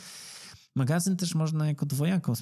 [0.75, 2.33] Magazyn też można jako dwojako,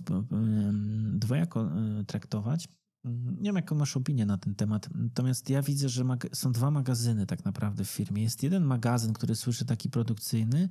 [1.13, 2.67] dwojako e, traktować.
[3.03, 4.89] Nie wiem, jaką masz opinię na ten temat.
[4.95, 8.23] Natomiast ja widzę, że są dwa magazyny tak naprawdę w firmie.
[8.23, 10.69] Jest jeden magazyn, który słyszę taki produkcyjny,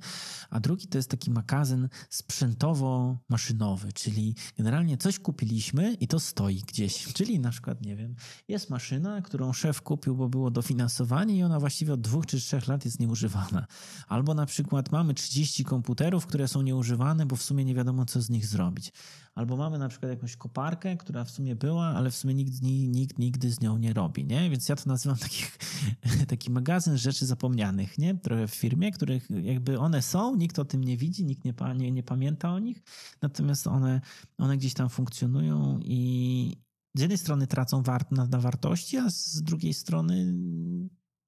[0.49, 7.05] a drugi to jest taki magazyn sprzętowo-maszynowy, czyli generalnie coś kupiliśmy i to stoi gdzieś.
[7.17, 8.15] Czyli na przykład, nie wiem,
[8.47, 12.67] jest maszyna, którą szef kupił, bo było dofinansowanie i ona właściwie od dwóch czy trzech
[12.67, 13.67] lat jest nieużywana.
[14.07, 18.21] Albo na przykład mamy 30 komputerów, które są nieużywane, bo w sumie nie wiadomo, co
[18.21, 18.93] z nich zrobić.
[19.35, 23.19] Albo mamy na przykład jakąś koparkę, która w sumie była, ale w sumie nikt, nikt
[23.19, 24.49] nigdy z nią nie robi, nie?
[24.49, 25.57] Więc ja to nazywam takich,
[26.27, 28.15] taki magazyn rzeczy zapomnianych, nie?
[28.15, 31.91] Trochę w firmie, których jakby one są, nikt o tym nie widzi, nikt nie, nie,
[31.91, 32.83] nie pamięta o nich,
[33.21, 34.01] natomiast one,
[34.37, 36.57] one gdzieś tam funkcjonują i
[36.95, 40.33] z jednej strony tracą wart, na, na wartości, a z drugiej strony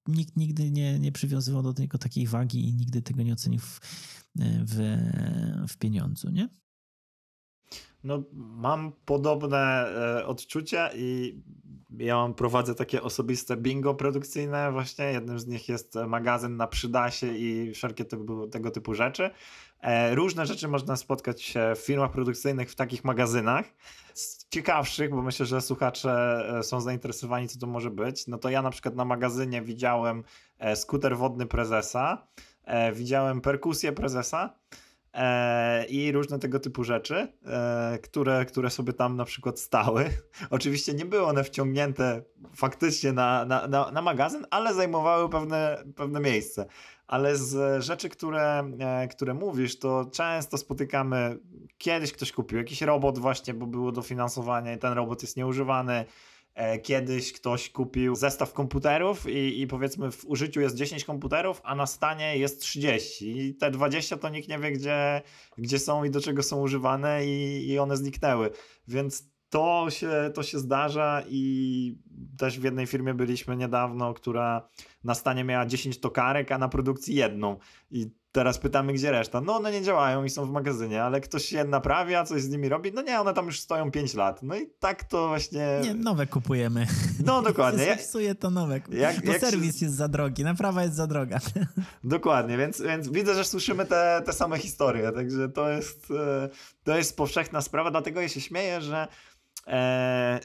[0.08, 3.80] nikt nigdy nie, nie przywiązywał do tego takiej wagi i nigdy tego nie ocenił w,
[4.66, 4.98] w,
[5.68, 6.48] w pieniądzu, nie?
[8.04, 9.86] No, mam podobne
[10.18, 11.38] e, odczucia i
[11.98, 15.04] ja mam, prowadzę takie osobiste bingo produkcyjne właśnie.
[15.04, 19.30] Jednym z nich jest magazyn na przydasie i wszelkie tego, tego typu rzeczy.
[19.80, 23.66] E, różne rzeczy można spotkać w firmach produkcyjnych w takich magazynach.
[24.14, 28.26] Z ciekawszych, bo myślę, że słuchacze e, są zainteresowani, co to może być.
[28.26, 30.24] No to ja na przykład na magazynie widziałem
[30.74, 32.26] skuter wodny prezesa,
[32.92, 34.54] widziałem perkusję prezesa
[35.88, 37.28] i różne tego typu rzeczy,
[38.02, 40.10] które, które sobie tam na przykład stały.
[40.50, 42.22] Oczywiście nie były one wciągnięte
[42.54, 46.66] faktycznie na, na, na, na magazyn, ale zajmowały pewne, pewne miejsce
[47.06, 51.38] ale z rzeczy, które, e, które mówisz, to często spotykamy,
[51.78, 56.04] kiedyś ktoś kupił jakiś robot właśnie, bo było dofinansowanie i ten robot jest nieużywany, e,
[56.82, 61.86] Kiedyś ktoś kupił zestaw komputerów i, i, powiedzmy w użyciu jest 10 komputerów, a na
[61.86, 63.38] stanie jest 30.
[63.38, 65.22] I te 20 to nikt nie wie, gdzie,
[65.58, 68.50] gdzie są i do czego są używane, i, i one zniknęły.
[68.88, 71.96] Więc to się, to się zdarza i
[72.38, 74.68] też w jednej firmie byliśmy niedawno, która
[75.04, 77.58] na stanie miała 10 tokarek, a na produkcji jedną.
[77.90, 79.40] I teraz pytamy, gdzie reszta.
[79.40, 82.68] No one nie działają i są w magazynie, ale ktoś je naprawia, coś z nimi
[82.68, 82.92] robi.
[82.92, 84.42] No nie, one tam już stoją 5 lat.
[84.42, 85.80] No i tak to właśnie...
[85.82, 86.86] Nie, nowe kupujemy.
[87.24, 87.84] No dokładnie.
[87.94, 88.80] Jak psuje to nowe.
[88.90, 89.84] Jak, bo jak serwis się...
[89.84, 91.38] jest za drogi, naprawa jest za droga.
[92.04, 96.48] Dokładnie, więc, więc widzę, że słyszymy te, te same historie, także to jest, e,
[96.84, 99.08] to jest powszechna sprawa, dlatego ja się śmieję, że
[99.66, 100.40] e,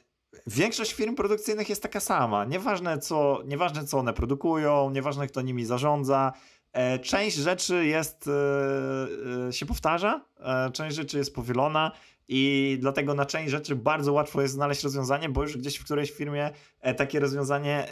[0.48, 2.46] większość firm produkcyjnych jest taka sama.
[2.46, 6.34] Nieważne co, nieważne, co one produkują, nieważne, kto nimi zarządza.
[6.74, 10.26] E, część rzeczy jest, e, e, się powtarza,
[10.74, 11.92] część rzeczy jest powielona
[12.28, 16.12] i dlatego na część rzeczy bardzo łatwo jest znaleźć rozwiązanie, bo już gdzieś w którejś
[16.12, 16.52] firmie
[16.98, 17.88] takie rozwiązanie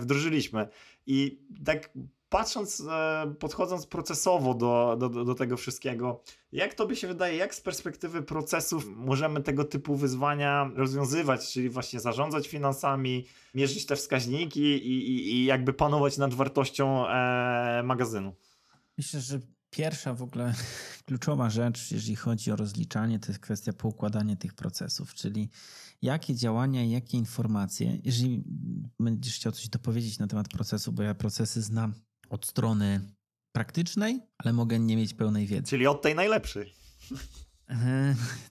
[0.00, 0.68] wdrożyliśmy.
[1.06, 1.90] I tak
[2.30, 7.54] patrząc, e, podchodząc procesowo do, do, do tego wszystkiego, jak to by się wydaje, jak
[7.54, 14.60] z perspektywy procesów możemy tego typu wyzwania rozwiązywać, czyli właśnie zarządzać finansami, mierzyć te wskaźniki
[14.60, 18.34] i, i, i jakby panować nad wartością e, magazynu?
[18.98, 19.40] Myślę, że
[19.70, 20.54] pierwsza w ogóle
[21.06, 25.50] kluczowa rzecz, jeżeli chodzi o rozliczanie, to jest kwestia poukładania tych procesów, czyli
[26.02, 28.44] jakie działania, jakie informacje, jeżeli
[29.00, 31.94] będziesz chciał coś dopowiedzieć na temat procesu, bo ja procesy znam
[32.30, 33.00] od strony
[33.52, 35.68] praktycznej, ale mogę nie mieć pełnej wiedzy.
[35.68, 36.74] Czyli od tej najlepszej.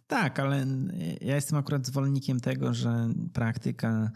[0.07, 0.65] Tak, ale
[1.21, 4.11] ja jestem akurat zwolennikiem tego, że praktyka,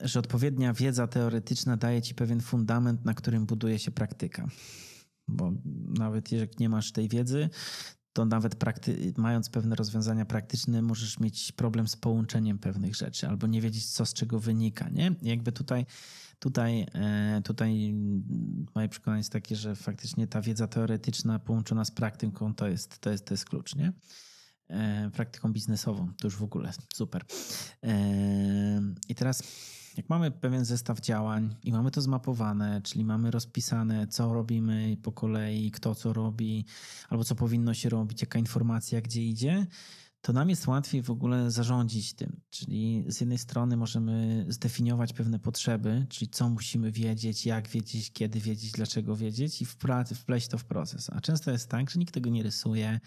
[0.00, 4.48] że odpowiednia wiedza teoretyczna daje ci pewien fundament, na którym buduje się praktyka.
[5.28, 5.52] Bo
[5.98, 7.48] nawet jeżeli nie masz tej wiedzy,
[8.16, 8.56] to nawet
[9.16, 14.06] mając pewne rozwiązania praktyczne, możesz mieć problem z połączeniem pewnych rzeczy albo nie wiedzieć, co
[14.06, 14.88] z czego wynika.
[14.88, 15.14] Nie?
[15.22, 15.86] jakby tutaj
[16.38, 17.94] Tutaj, e, tutaj
[18.74, 23.10] moje przekonanie jest takie, że faktycznie ta wiedza teoretyczna połączona z praktyką to jest, to
[23.10, 23.92] jest, to jest klucz, nie?
[24.68, 27.24] E, praktyką biznesową, to już w ogóle super.
[27.82, 29.42] E, I teraz,
[29.96, 35.12] jak mamy pewien zestaw działań i mamy to zmapowane, czyli mamy rozpisane, co robimy po
[35.12, 36.64] kolei, kto co robi,
[37.08, 39.66] albo co powinno się robić, jaka informacja gdzie idzie,
[40.26, 42.40] to nam jest łatwiej w ogóle zarządzić tym.
[42.50, 48.40] Czyli z jednej strony możemy zdefiniować pewne potrzeby, czyli co musimy wiedzieć, jak wiedzieć, kiedy
[48.40, 49.66] wiedzieć, dlaczego wiedzieć i
[50.10, 51.10] wpleść to w proces.
[51.10, 53.00] A często jest tak, że nikt tego nie rysuje.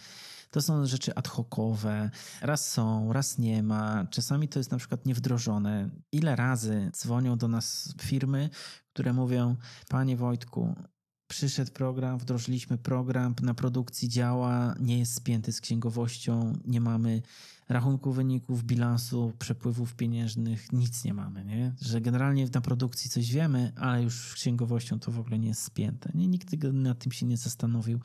[0.52, 2.10] To są rzeczy ad hocowe.
[2.42, 4.06] Raz są, raz nie ma.
[4.10, 5.90] Czasami to jest na przykład niewdrożone.
[6.12, 8.50] Ile razy dzwonią do nas firmy,
[8.94, 9.56] które mówią:
[9.90, 10.76] Panie Wojtku,
[11.30, 17.22] przyszedł program, wdrożyliśmy program, na produkcji działa, nie jest spięty z księgowością, nie mamy
[17.70, 21.74] rachunku wyników, bilansu, przepływów pieniężnych, nic nie mamy, nie?
[21.82, 25.64] Że generalnie na produkcji coś wiemy, ale już z księgowością to w ogóle nie jest
[25.64, 26.12] spięte.
[26.16, 26.28] Nie?
[26.28, 28.00] Nikt nad tym się nie zastanowił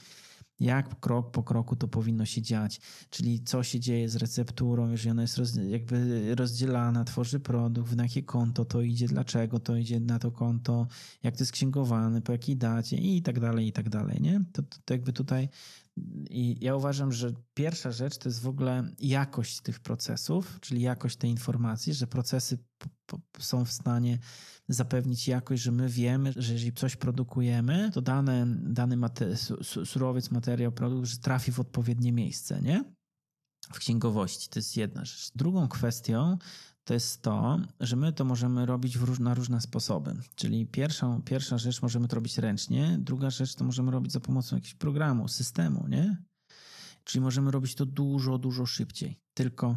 [0.61, 5.11] jak krok po kroku to powinno się dziać, czyli co się dzieje z recepturą, jeżeli
[5.11, 10.01] ona jest roz, jakby rozdzielana, tworzy produkt, na jakie konto to idzie, dlaczego to idzie
[10.01, 10.87] na to konto,
[11.23, 14.45] jak to jest księgowane, po jakiej dacie i tak dalej, i tak dalej, nie?
[14.53, 15.49] To, to, jakby tutaj
[16.31, 21.17] i ja uważam, że pierwsza rzecz to jest w ogóle jakość tych procesów, czyli jakość
[21.17, 22.59] tej informacji, że procesy
[23.39, 24.19] są w stanie
[24.69, 28.97] zapewnić jakość, że my wiemy, że jeżeli coś produkujemy, to dany, dany
[29.85, 32.85] surowiec, materiał, produkt, że trafi w odpowiednie miejsce, nie?
[33.73, 34.49] w księgowości.
[34.49, 35.31] To jest jedna rzecz.
[35.35, 36.39] Drugą kwestią
[36.85, 40.17] to jest to, że my to możemy robić róż, na różne sposoby.
[40.35, 44.57] Czyli pierwszą, pierwsza rzecz możemy to robić ręcznie, druga rzecz to możemy robić za pomocą
[44.57, 46.23] jakiegoś programu, systemu, nie?
[47.05, 49.21] Czyli możemy robić to dużo, dużo szybciej.
[49.35, 49.77] Tylko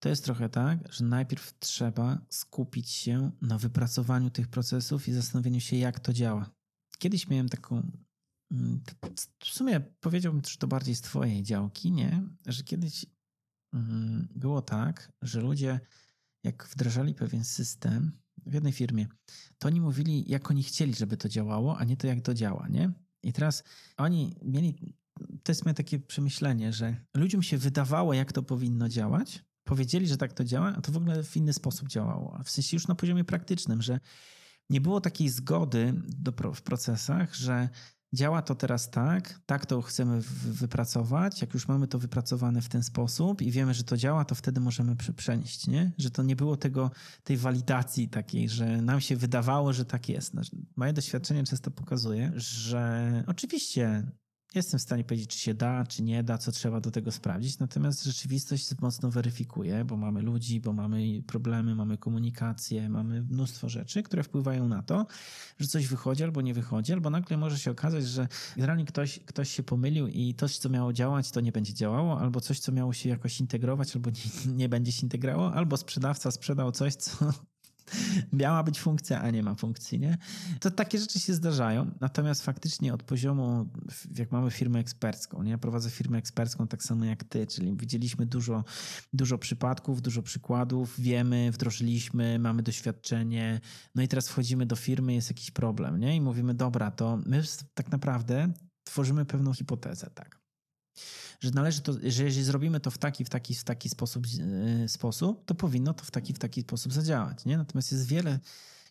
[0.00, 5.60] to jest trochę tak, że najpierw trzeba skupić się na wypracowaniu tych procesów i zastanowieniu
[5.60, 6.50] się, jak to działa.
[6.98, 7.90] Kiedyś miałem taką.
[8.50, 8.80] Mm,
[9.38, 12.22] w sumie powiedziałbym, że to bardziej z Twojej działki, nie?
[12.46, 13.06] Że kiedyś
[13.74, 15.80] mm, było tak, że ludzie,
[16.44, 18.12] jak wdrażali pewien system
[18.46, 19.06] w jednej firmie,
[19.58, 22.68] to oni mówili, jak oni chcieli, żeby to działało, a nie to, jak to działa,
[22.68, 22.92] nie?
[23.22, 23.64] I teraz
[23.96, 24.94] oni mieli.
[25.42, 30.16] To jest moje takie przemyślenie, że ludziom się wydawało, jak to powinno działać, powiedzieli, że
[30.16, 32.40] tak to działa, a to w ogóle w inny sposób działało.
[32.44, 34.00] W sensie już na poziomie praktycznym, że
[34.70, 37.68] nie było takiej zgody do, w procesach, że
[38.12, 41.40] działa to teraz tak, tak to chcemy wypracować.
[41.40, 44.60] Jak już mamy to wypracowane w ten sposób i wiemy, że to działa, to wtedy
[44.60, 45.92] możemy przenieść, nie?
[45.98, 46.90] Że to nie było tego,
[47.24, 50.30] tej walidacji takiej, że nam się wydawało, że tak jest.
[50.30, 54.06] Znaczy, moje doświadczenie często pokazuje, że oczywiście
[54.54, 57.58] jestem w stanie powiedzieć, czy się da, czy nie da, co trzeba do tego sprawdzić.
[57.58, 64.02] Natomiast rzeczywistość mocno weryfikuje, bo mamy ludzi, bo mamy problemy, mamy komunikację, mamy mnóstwo rzeczy,
[64.02, 65.06] które wpływają na to,
[65.58, 69.50] że coś wychodzi albo nie wychodzi, albo nagle może się okazać, że generalnie ktoś, ktoś
[69.50, 72.92] się pomylił i coś, co miało działać, to nie będzie działało, albo coś, co miało
[72.92, 77.32] się jakoś integrować, albo nie, nie będzie się integrowało, albo sprzedawca sprzedał coś, co
[78.32, 80.18] miała być funkcja, a nie ma funkcji, nie?
[80.60, 83.70] To takie rzeczy się zdarzają, natomiast faktycznie od poziomu,
[84.18, 85.50] jak mamy firmę ekspercką, nie?
[85.50, 88.64] Ja prowadzę firmę ekspercką tak samo jak ty, czyli widzieliśmy dużo,
[89.12, 93.60] dużo przypadków, dużo przykładów, wiemy, wdrożyliśmy, mamy doświadczenie,
[93.94, 96.16] no i teraz wchodzimy do firmy, jest jakiś problem, nie?
[96.16, 97.42] I mówimy, dobra, to my
[97.74, 98.52] tak naprawdę
[98.84, 100.39] tworzymy pewną hipotezę, tak
[101.40, 104.26] że należy to, że jeżeli zrobimy to w taki, w taki, w taki sposób,
[104.84, 107.44] e, sposób, to powinno to w taki, w taki sposób zadziałać.
[107.44, 107.58] Nie?
[107.58, 108.40] Natomiast jest wiele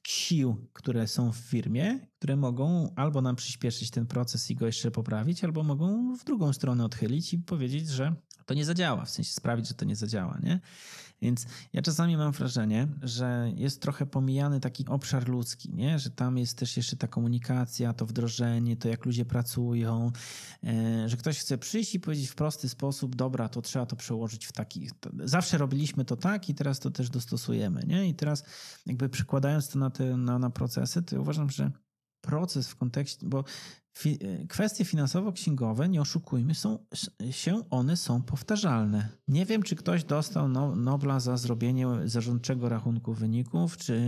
[0.04, 4.92] sił, które są w firmie, które mogą albo nam przyspieszyć ten proces i go jeszcze
[4.92, 9.34] poprawić, albo mogą w drugą stronę odchylić i powiedzieć, że to nie zadziała, w sensie
[9.34, 10.40] sprawić, że to nie zadziała.
[10.44, 10.60] Nie?
[11.22, 16.00] Więc ja czasami mam wrażenie, że jest trochę pomijany taki obszar ludzki, nie?
[16.00, 20.12] że tam jest też jeszcze ta komunikacja, to wdrożenie, to jak ludzie pracują,
[20.64, 24.46] e, że ktoś chce przyjść i powiedzieć w prosty sposób, dobra, to trzeba to przełożyć
[24.46, 24.90] w taki.
[25.24, 27.84] Zawsze robiliśmy to tak i teraz to też dostosujemy.
[27.88, 28.08] Nie?
[28.08, 28.44] I teraz
[28.86, 31.72] jakby przykładając to na, te, na, na procesy, to uważam, że
[32.22, 33.44] proces w kontekście, bo
[33.98, 36.80] fi, e, kwestie finansowo-księgowe, nie oszukujmy, są,
[37.32, 39.10] się one są powtarzalne.
[39.28, 44.02] Nie wiem, czy ktoś dostał no, Nobla za zrobienie zarządczego rachunku wyników, czy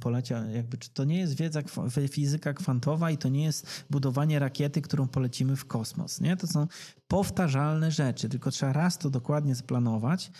[0.00, 1.62] polecia, jakby, czy to nie jest wiedza,
[2.10, 6.20] fizyka kwantowa i to nie jest budowanie rakiety, którą polecimy w kosmos.
[6.20, 6.36] Nie?
[6.36, 6.66] To są
[7.08, 10.30] powtarzalne rzeczy, tylko trzeba raz to dokładnie zaplanować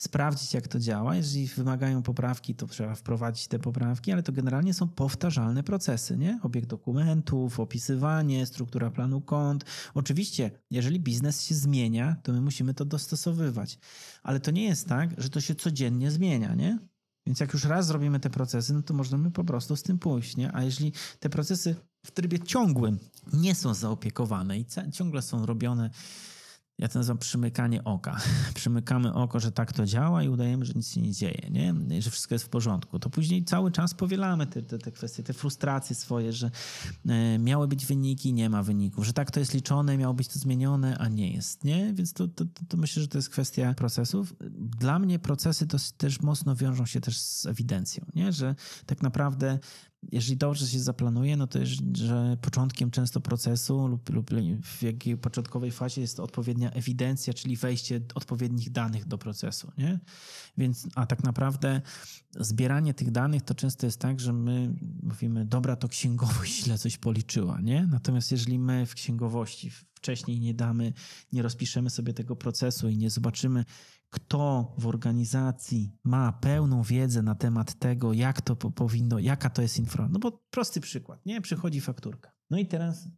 [0.00, 1.16] sprawdzić, jak to działa.
[1.16, 6.40] Jeżeli wymagają poprawki, to trzeba wprowadzić te poprawki, ale to generalnie są powtarzalne procesy, nie?
[6.42, 9.64] Obieg dokumentów, opisywanie, struktura planu kont.
[9.94, 13.78] Oczywiście, jeżeli biznes się zmienia, to my musimy to dostosowywać,
[14.22, 16.78] ale to nie jest tak, że to się codziennie zmienia, nie?
[17.26, 20.36] Więc jak już raz zrobimy te procesy, no to możemy po prostu z tym pójść,
[20.36, 20.54] nie?
[20.54, 22.98] A jeżeli te procesy w trybie ciągłym
[23.32, 25.90] nie są zaopiekowane i ciągle są robione
[26.80, 28.20] ja to nazywam przymykanie oka.
[28.54, 32.02] Przymykamy oko, że tak to działa i udajemy, że nic się nie dzieje, nie?
[32.02, 32.98] że wszystko jest w porządku.
[32.98, 36.50] To później cały czas powielamy te, te, te kwestie, te frustracje swoje, że
[37.08, 40.38] e, miały być wyniki, nie ma wyników, że tak to jest liczone, miało być to
[40.38, 41.64] zmienione, a nie jest.
[41.64, 41.92] Nie?
[41.94, 44.34] Więc to, to, to myślę, że to jest kwestia procesów.
[44.78, 48.32] Dla mnie procesy to też mocno wiążą się też z ewidencją, nie?
[48.32, 48.54] że
[48.86, 49.58] tak naprawdę
[50.12, 54.30] jeżeli dobrze się zaplanuje, no to jest, że początkiem często procesu lub, lub
[54.62, 59.72] w jakiej początkowej fazie jest odpowiednia ewidencja, czyli wejście odpowiednich danych do procesu.
[59.78, 60.00] Nie?
[60.58, 61.82] Więc, a tak naprawdę
[62.40, 66.98] zbieranie tych danych to często jest tak, że my mówimy, dobra, to księgowość źle coś
[66.98, 67.60] policzyła.
[67.60, 67.86] Nie?
[67.86, 70.92] Natomiast jeżeli my w księgowości wcześniej nie damy,
[71.32, 73.64] nie rozpiszemy sobie tego procesu i nie zobaczymy,
[74.10, 79.78] kto w organizacji ma pełną wiedzę na temat tego, jak to powinno, jaka to jest
[79.78, 80.12] informacja.
[80.12, 81.40] No bo prosty przykład, nie?
[81.40, 82.32] Przychodzi fakturka.
[82.50, 83.08] No i teraz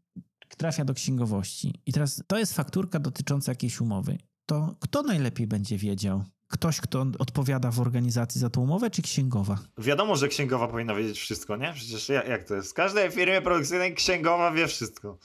[0.56, 1.80] trafia do księgowości.
[1.86, 4.18] I teraz to jest fakturka dotycząca jakiejś umowy.
[4.46, 6.24] To kto najlepiej będzie wiedział?
[6.48, 9.58] Ktoś, kto odpowiada w organizacji za tą umowę, czy księgowa?
[9.78, 11.72] Wiadomo, że księgowa powinna wiedzieć wszystko, nie?
[11.72, 12.70] Przecież jak to jest?
[12.70, 15.18] W każdej firmie produkcyjnej księgowa wie wszystko.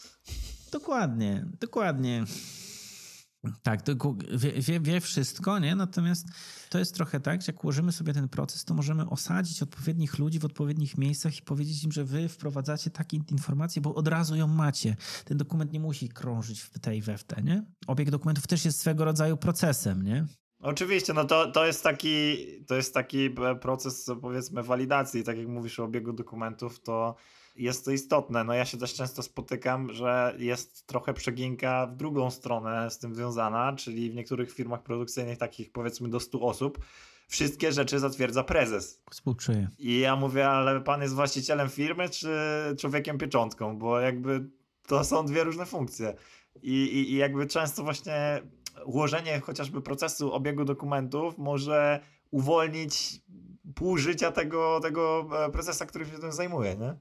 [0.72, 2.26] Dokładnie, dokładnie.
[3.64, 3.82] Tak,
[4.32, 5.76] wie, wie, wie, wszystko, nie?
[5.76, 6.28] Natomiast
[6.70, 10.40] to jest trochę tak, że jak ułożymy sobie ten proces, to możemy osadzić odpowiednich ludzi
[10.40, 14.48] w odpowiednich miejscach i powiedzieć im, że wy wprowadzacie takie informacje, bo od razu ją
[14.48, 14.96] macie.
[15.26, 17.66] Ten dokument nie musi krążyć w tej we w te, nie?
[17.88, 20.26] Obieg dokumentów też jest swego rodzaju procesem, nie?
[20.60, 22.38] Oczywiście, no to, to, jest taki,
[22.68, 25.24] to jest taki e, proces, powiedzmy, walidacji.
[25.24, 27.16] Tak jak mówisz o obiegu dokumentów, to
[27.58, 28.44] jest to istotne.
[28.44, 33.16] No ja się też często spotykam, że jest trochę przeginka w drugą stronę z tym
[33.16, 36.80] związana, czyli w niektórych firmach produkcyjnych, takich powiedzmy do 100 osób,
[37.28, 39.02] wszystkie rzeczy zatwierdza prezes.
[39.12, 39.70] Współczuję.
[39.80, 42.30] I ja mówię, ale pan jest właścicielem firmy, czy
[42.80, 43.78] człowiekiem pieczątką?
[43.78, 44.50] Bo jakby
[44.88, 46.14] to są dwie różne funkcje.
[46.62, 48.42] I, i, i jakby często właśnie
[48.86, 52.00] ułożenie chociażby procesu obiegu dokumentów może
[52.32, 53.22] uwolnić
[53.76, 56.96] pół życia tego, tego e, prezesa, który się tym zajmuje, nie?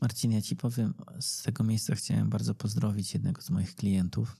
[0.00, 4.36] Marcin, ja ci powiem, z tego miejsca chciałem bardzo pozdrowić jednego z moich klientów,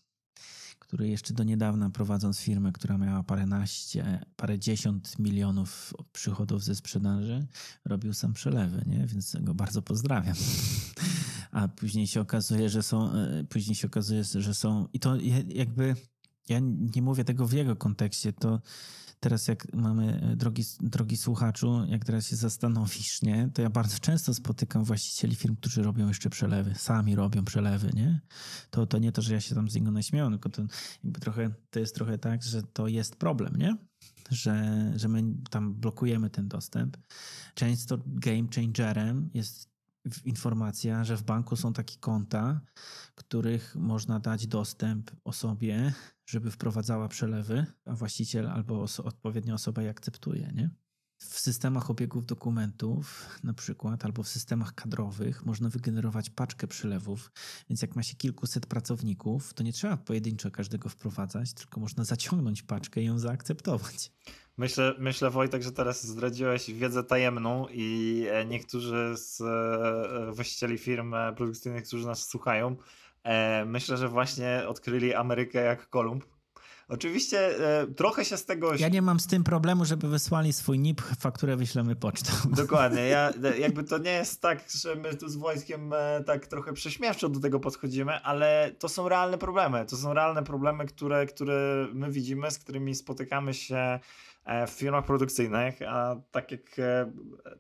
[0.79, 7.47] który jeszcze do niedawna prowadząc firmę, która miała paręnaście, parę dziesiąt milionów przychodów ze sprzedaży,
[7.85, 9.07] robił sam przelewy, nie?
[9.07, 10.37] Więc go bardzo pozdrawiam.
[11.51, 15.17] A później się okazuje, że są, e, później się okazuje, że są, i to
[15.49, 15.97] jakby,
[16.49, 16.59] ja
[16.95, 18.61] nie mówię tego w jego kontekście, to
[19.25, 23.99] teraz jak mamy, e, drogi, drogi słuchaczu, jak teraz się zastanowisz, nie, to ja bardzo
[23.99, 28.21] często spotykam właścicieli firm, którzy robią jeszcze przelewy, sami robią przelewy, nie?
[28.71, 30.63] To, to nie to, że ja się tam z niego naśmiałem, tylko to
[31.21, 33.77] trochę, to jest trochę tak, że to jest problem, nie?
[34.31, 36.97] Że, że my tam blokujemy ten dostęp.
[37.55, 39.75] Często game changerem jest
[40.25, 42.61] informacja, że w banku są takie konta,
[43.15, 45.93] których można dać dostęp osobie,
[46.27, 50.71] żeby wprowadzała przelewy, a właściciel albo oso odpowiednia osoba je akceptuje, nie?
[51.19, 57.33] W systemach obiegów dokumentów, na przykład, albo w systemach kadrowych, można wygenerować paczkę przelewów.
[57.69, 62.63] Więc jak ma się kilkuset pracowników, to nie trzeba pojedynczo każdego wprowadzać, tylko można zaciągnąć
[62.63, 64.13] paczkę i ją zaakceptować.
[64.57, 71.15] Myślę, myślę Wojtek, że teraz zdradziłeś wiedzę tajemną i e, niektórzy z e, właścicieli firm
[71.15, 72.77] e, produkcyjnych, którzy nas słuchają,
[73.67, 76.25] myślę, że właśnie odkryli Amerykę jak Kolumb.
[76.89, 77.51] Oczywiście
[77.97, 78.75] trochę się z tego.
[78.75, 82.33] Ja nie mam z tym problemu, żeby wysłali swój NIP, fakturę wyślemy pocztą.
[82.63, 83.03] Dokładnie.
[83.03, 85.93] Ja, jakby to nie jest tak, że my tu z wojskiem
[86.27, 89.87] tak trochę prześmiewczo do tego podchodzimy, ale to są realne problemy.
[89.87, 94.01] To są realne problemy, które, które my widzimy, z którymi spotykamy się
[94.45, 97.13] E, w firmach produkcyjnych, a tak jak e,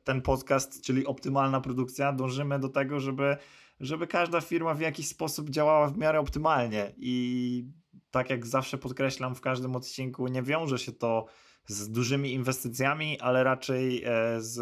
[0.04, 3.36] ten podcast, czyli optymalna produkcja, dążymy do tego, żeby,
[3.80, 6.92] żeby każda firma w jakiś sposób działała w miarę optymalnie.
[6.96, 7.64] I
[8.10, 11.26] tak jak zawsze podkreślam w każdym odcinku, nie wiąże się to
[11.66, 14.60] z dużymi inwestycjami, ale raczej e, z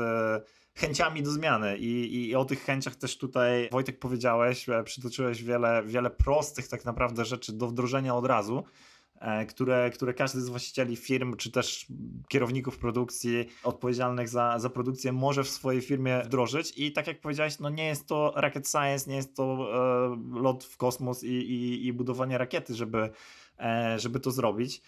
[0.74, 1.78] chęciami do zmiany.
[1.78, 7.24] I, i o tych chęciach też tutaj Wojtek powiedziałeś, przytoczyłeś wiele, wiele prostych tak naprawdę
[7.24, 8.91] rzeczy do wdrożenia od razu, E,
[9.48, 11.86] które, które każdy z właścicieli firm, czy też
[12.28, 16.72] kierowników produkcji odpowiedzialnych za, za produkcję może w swojej firmie wdrożyć.
[16.76, 19.68] I tak jak powiedziałeś, no nie jest to rocket science, nie jest to
[20.34, 23.10] e, lot w kosmos i, i, i budowanie rakiety, żeby,
[23.58, 24.82] e, żeby to zrobić.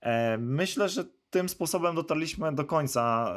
[0.00, 3.34] E, myślę, że tym sposobem dotarliśmy do końca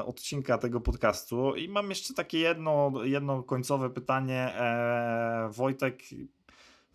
[0.00, 4.54] e, odcinka tego podcastu i mam jeszcze takie jedno, jedno końcowe pytanie.
[4.54, 6.02] E, Wojtek,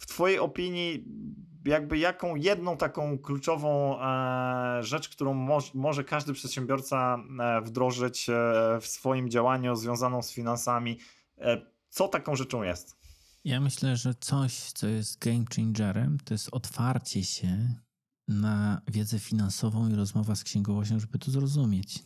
[0.02, 1.06] w Twojej opinii,
[1.66, 8.34] jakby jaką jedną taką kluczową e, rzecz, którą moż, może każdy przedsiębiorca e, wdrożyć e,
[8.82, 10.98] w swoim działaniu związaną z finansami,
[11.90, 12.98] co taką rzeczą jest?
[13.44, 17.76] Ja myślę, że coś, co jest game changerem, to jest otwarcie się
[18.28, 22.00] na wiedzę finansową i rozmowa z księgowością, żeby to zrozumieć.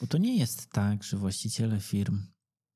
[0.00, 2.18] Bo to nie jest tak, że właściciele firm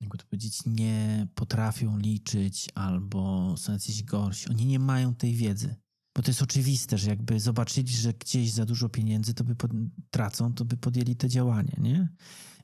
[0.01, 4.49] jakby to powiedzieć, nie potrafią liczyć albo są jacyś gorsi.
[4.49, 5.77] Oni nie mają tej wiedzy.
[6.17, 9.71] Bo to jest oczywiste, że jakby zobaczyli, że gdzieś za dużo pieniędzy to by pod,
[10.11, 12.09] tracą, to by podjęli te działanie, nie?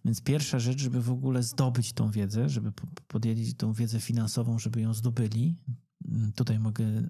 [0.05, 2.73] Więc pierwsza rzecz, żeby w ogóle zdobyć tą wiedzę, żeby
[3.07, 5.57] podjęli tą wiedzę finansową, żeby ją zdobyli.
[6.35, 7.07] Tutaj mogę y,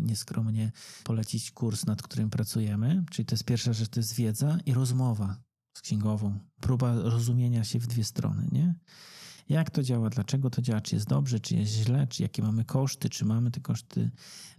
[0.00, 0.72] nieskromnie
[1.04, 3.04] polecić kurs, nad którym pracujemy.
[3.10, 5.42] Czyli to jest pierwsza rzecz, to jest wiedza i rozmowa
[5.76, 6.38] z księgową.
[6.60, 8.74] Próba rozumienia się w dwie strony, nie?
[9.50, 12.64] Jak to działa, dlaczego to działa, czy jest dobrze, czy jest źle, czy jakie mamy
[12.64, 14.10] koszty, czy mamy te koszty.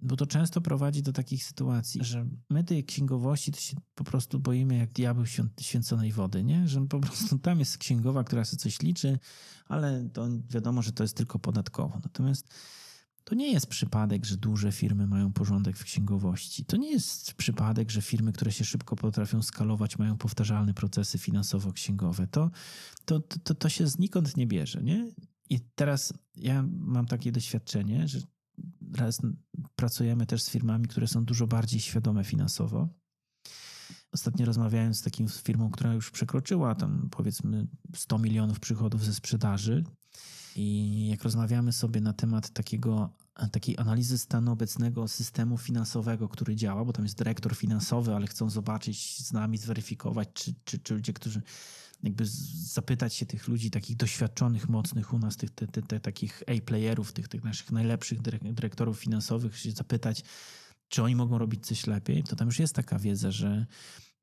[0.01, 4.39] Bo to często prowadzi do takich sytuacji, że my tej księgowości to się po prostu
[4.39, 5.25] boimy jak diabeł
[5.61, 6.67] święconej wody, nie?
[6.67, 9.19] Że po prostu tam jest księgowa, która sobie coś liczy,
[9.67, 11.99] ale to wiadomo, że to jest tylko podatkowo.
[12.03, 12.47] Natomiast
[13.23, 16.65] to nie jest przypadek, że duże firmy mają porządek w księgowości.
[16.65, 22.27] To nie jest przypadek, że firmy, które się szybko potrafią skalować, mają powtarzalne procesy finansowo-księgowe.
[22.27, 22.51] To,
[23.05, 24.83] to, to, to się znikąd nie bierze.
[24.83, 25.11] Nie?
[25.49, 28.19] I teraz ja mam takie doświadczenie, że
[28.95, 29.21] raz
[29.75, 32.89] pracujemy też z firmami, które są dużo bardziej świadome finansowo.
[34.11, 39.83] Ostatnio rozmawiałem z taką firmą, która już przekroczyła tam powiedzmy 100 milionów przychodów ze sprzedaży.
[40.55, 43.09] I jak rozmawiamy sobie na temat takiego,
[43.51, 48.49] takiej analizy stanu obecnego systemu finansowego, który działa, bo tam jest dyrektor finansowy, ale chcą
[48.49, 51.41] zobaczyć z nami, zweryfikować, czy, czy, czy ludzie, którzy
[52.03, 52.23] jakby
[52.73, 57.13] zapytać się tych ludzi, takich doświadczonych, mocnych u nas, tych te, te, te, takich A-playerów,
[57.13, 58.21] tych, tych naszych najlepszych
[58.53, 60.23] dyrektorów finansowych, się zapytać,
[60.87, 63.65] czy oni mogą robić coś lepiej, to tam już jest taka wiedza, że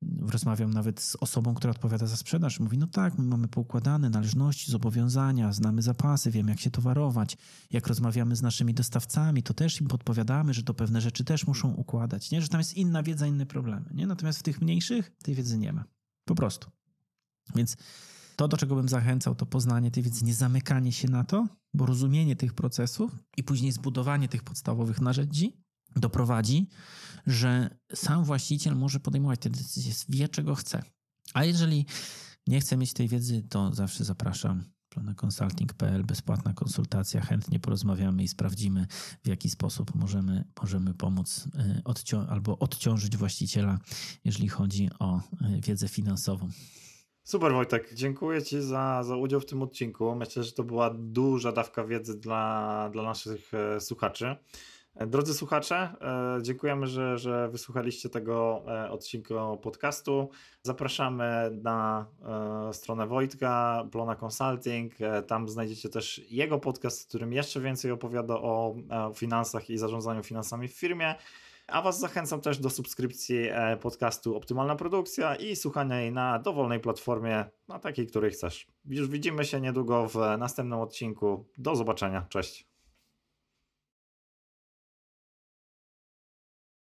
[0.03, 2.61] rozmawiam nawet z osobą, która odpowiada za sprzedaż.
[2.61, 7.37] Mówi, no tak, my mamy poukładane należności, zobowiązania, znamy zapasy, wiemy jak się towarować.
[7.71, 11.73] Jak rozmawiamy z naszymi dostawcami, to też im podpowiadamy, że to pewne rzeczy też muszą
[11.73, 12.43] układać, nie?
[12.43, 13.91] że tam jest inna wiedza, inne problemy.
[13.95, 14.07] Nie?
[14.07, 15.85] Natomiast w tych mniejszych tej wiedzy nie ma.
[16.25, 16.71] Po prostu.
[17.55, 17.77] Więc
[18.37, 21.87] to, do czego bym zachęcał, to poznanie tej wiedzy, nie zamykanie się na to, bo
[21.87, 26.69] rozumienie tych procesów i później zbudowanie tych podstawowych narzędzi doprowadzi,
[27.27, 30.83] że sam właściciel może podejmować te decyzje, wie czego chce.
[31.35, 31.87] A jeżeli
[32.47, 38.87] nie chce mieć tej wiedzy, to zawsze zapraszam planaconsulting.pl, bezpłatna konsultacja, chętnie porozmawiamy i sprawdzimy,
[39.25, 41.49] w jaki sposób możemy, możemy pomóc
[41.85, 43.79] odcią albo odciążyć właściciela,
[44.25, 46.49] jeżeli chodzi o y, wiedzę finansową.
[47.29, 50.15] Super Wojtek, dziękuję Ci za, za udział w tym odcinku.
[50.15, 54.37] Myślę, że to była duża dawka wiedzy dla, dla naszych e, słuchaczy.
[54.99, 60.31] E, drodzy słuchacze, e, dziękujemy, że, że wysłuchaliście tego odcinka podcastu.
[60.63, 62.07] Zapraszamy na
[62.73, 64.95] stronę Wojtka, Plona Consulting.
[65.27, 68.75] Tam znajdziecie też jego podcast, w którym jeszcze więcej opowiada o
[69.15, 71.15] finansach i zarządzaniu finansami w firmie.
[71.69, 76.81] A Was zachęcam też do subskrypcji e, podcastu Optymalna Produkcja i słuchania jej na dowolnej
[76.81, 78.67] platformie, na takiej, której chcesz.
[78.85, 81.49] Już widzimy się niedługo w następnym odcinku.
[81.59, 82.27] Do zobaczenia.
[82.29, 82.68] Cześć.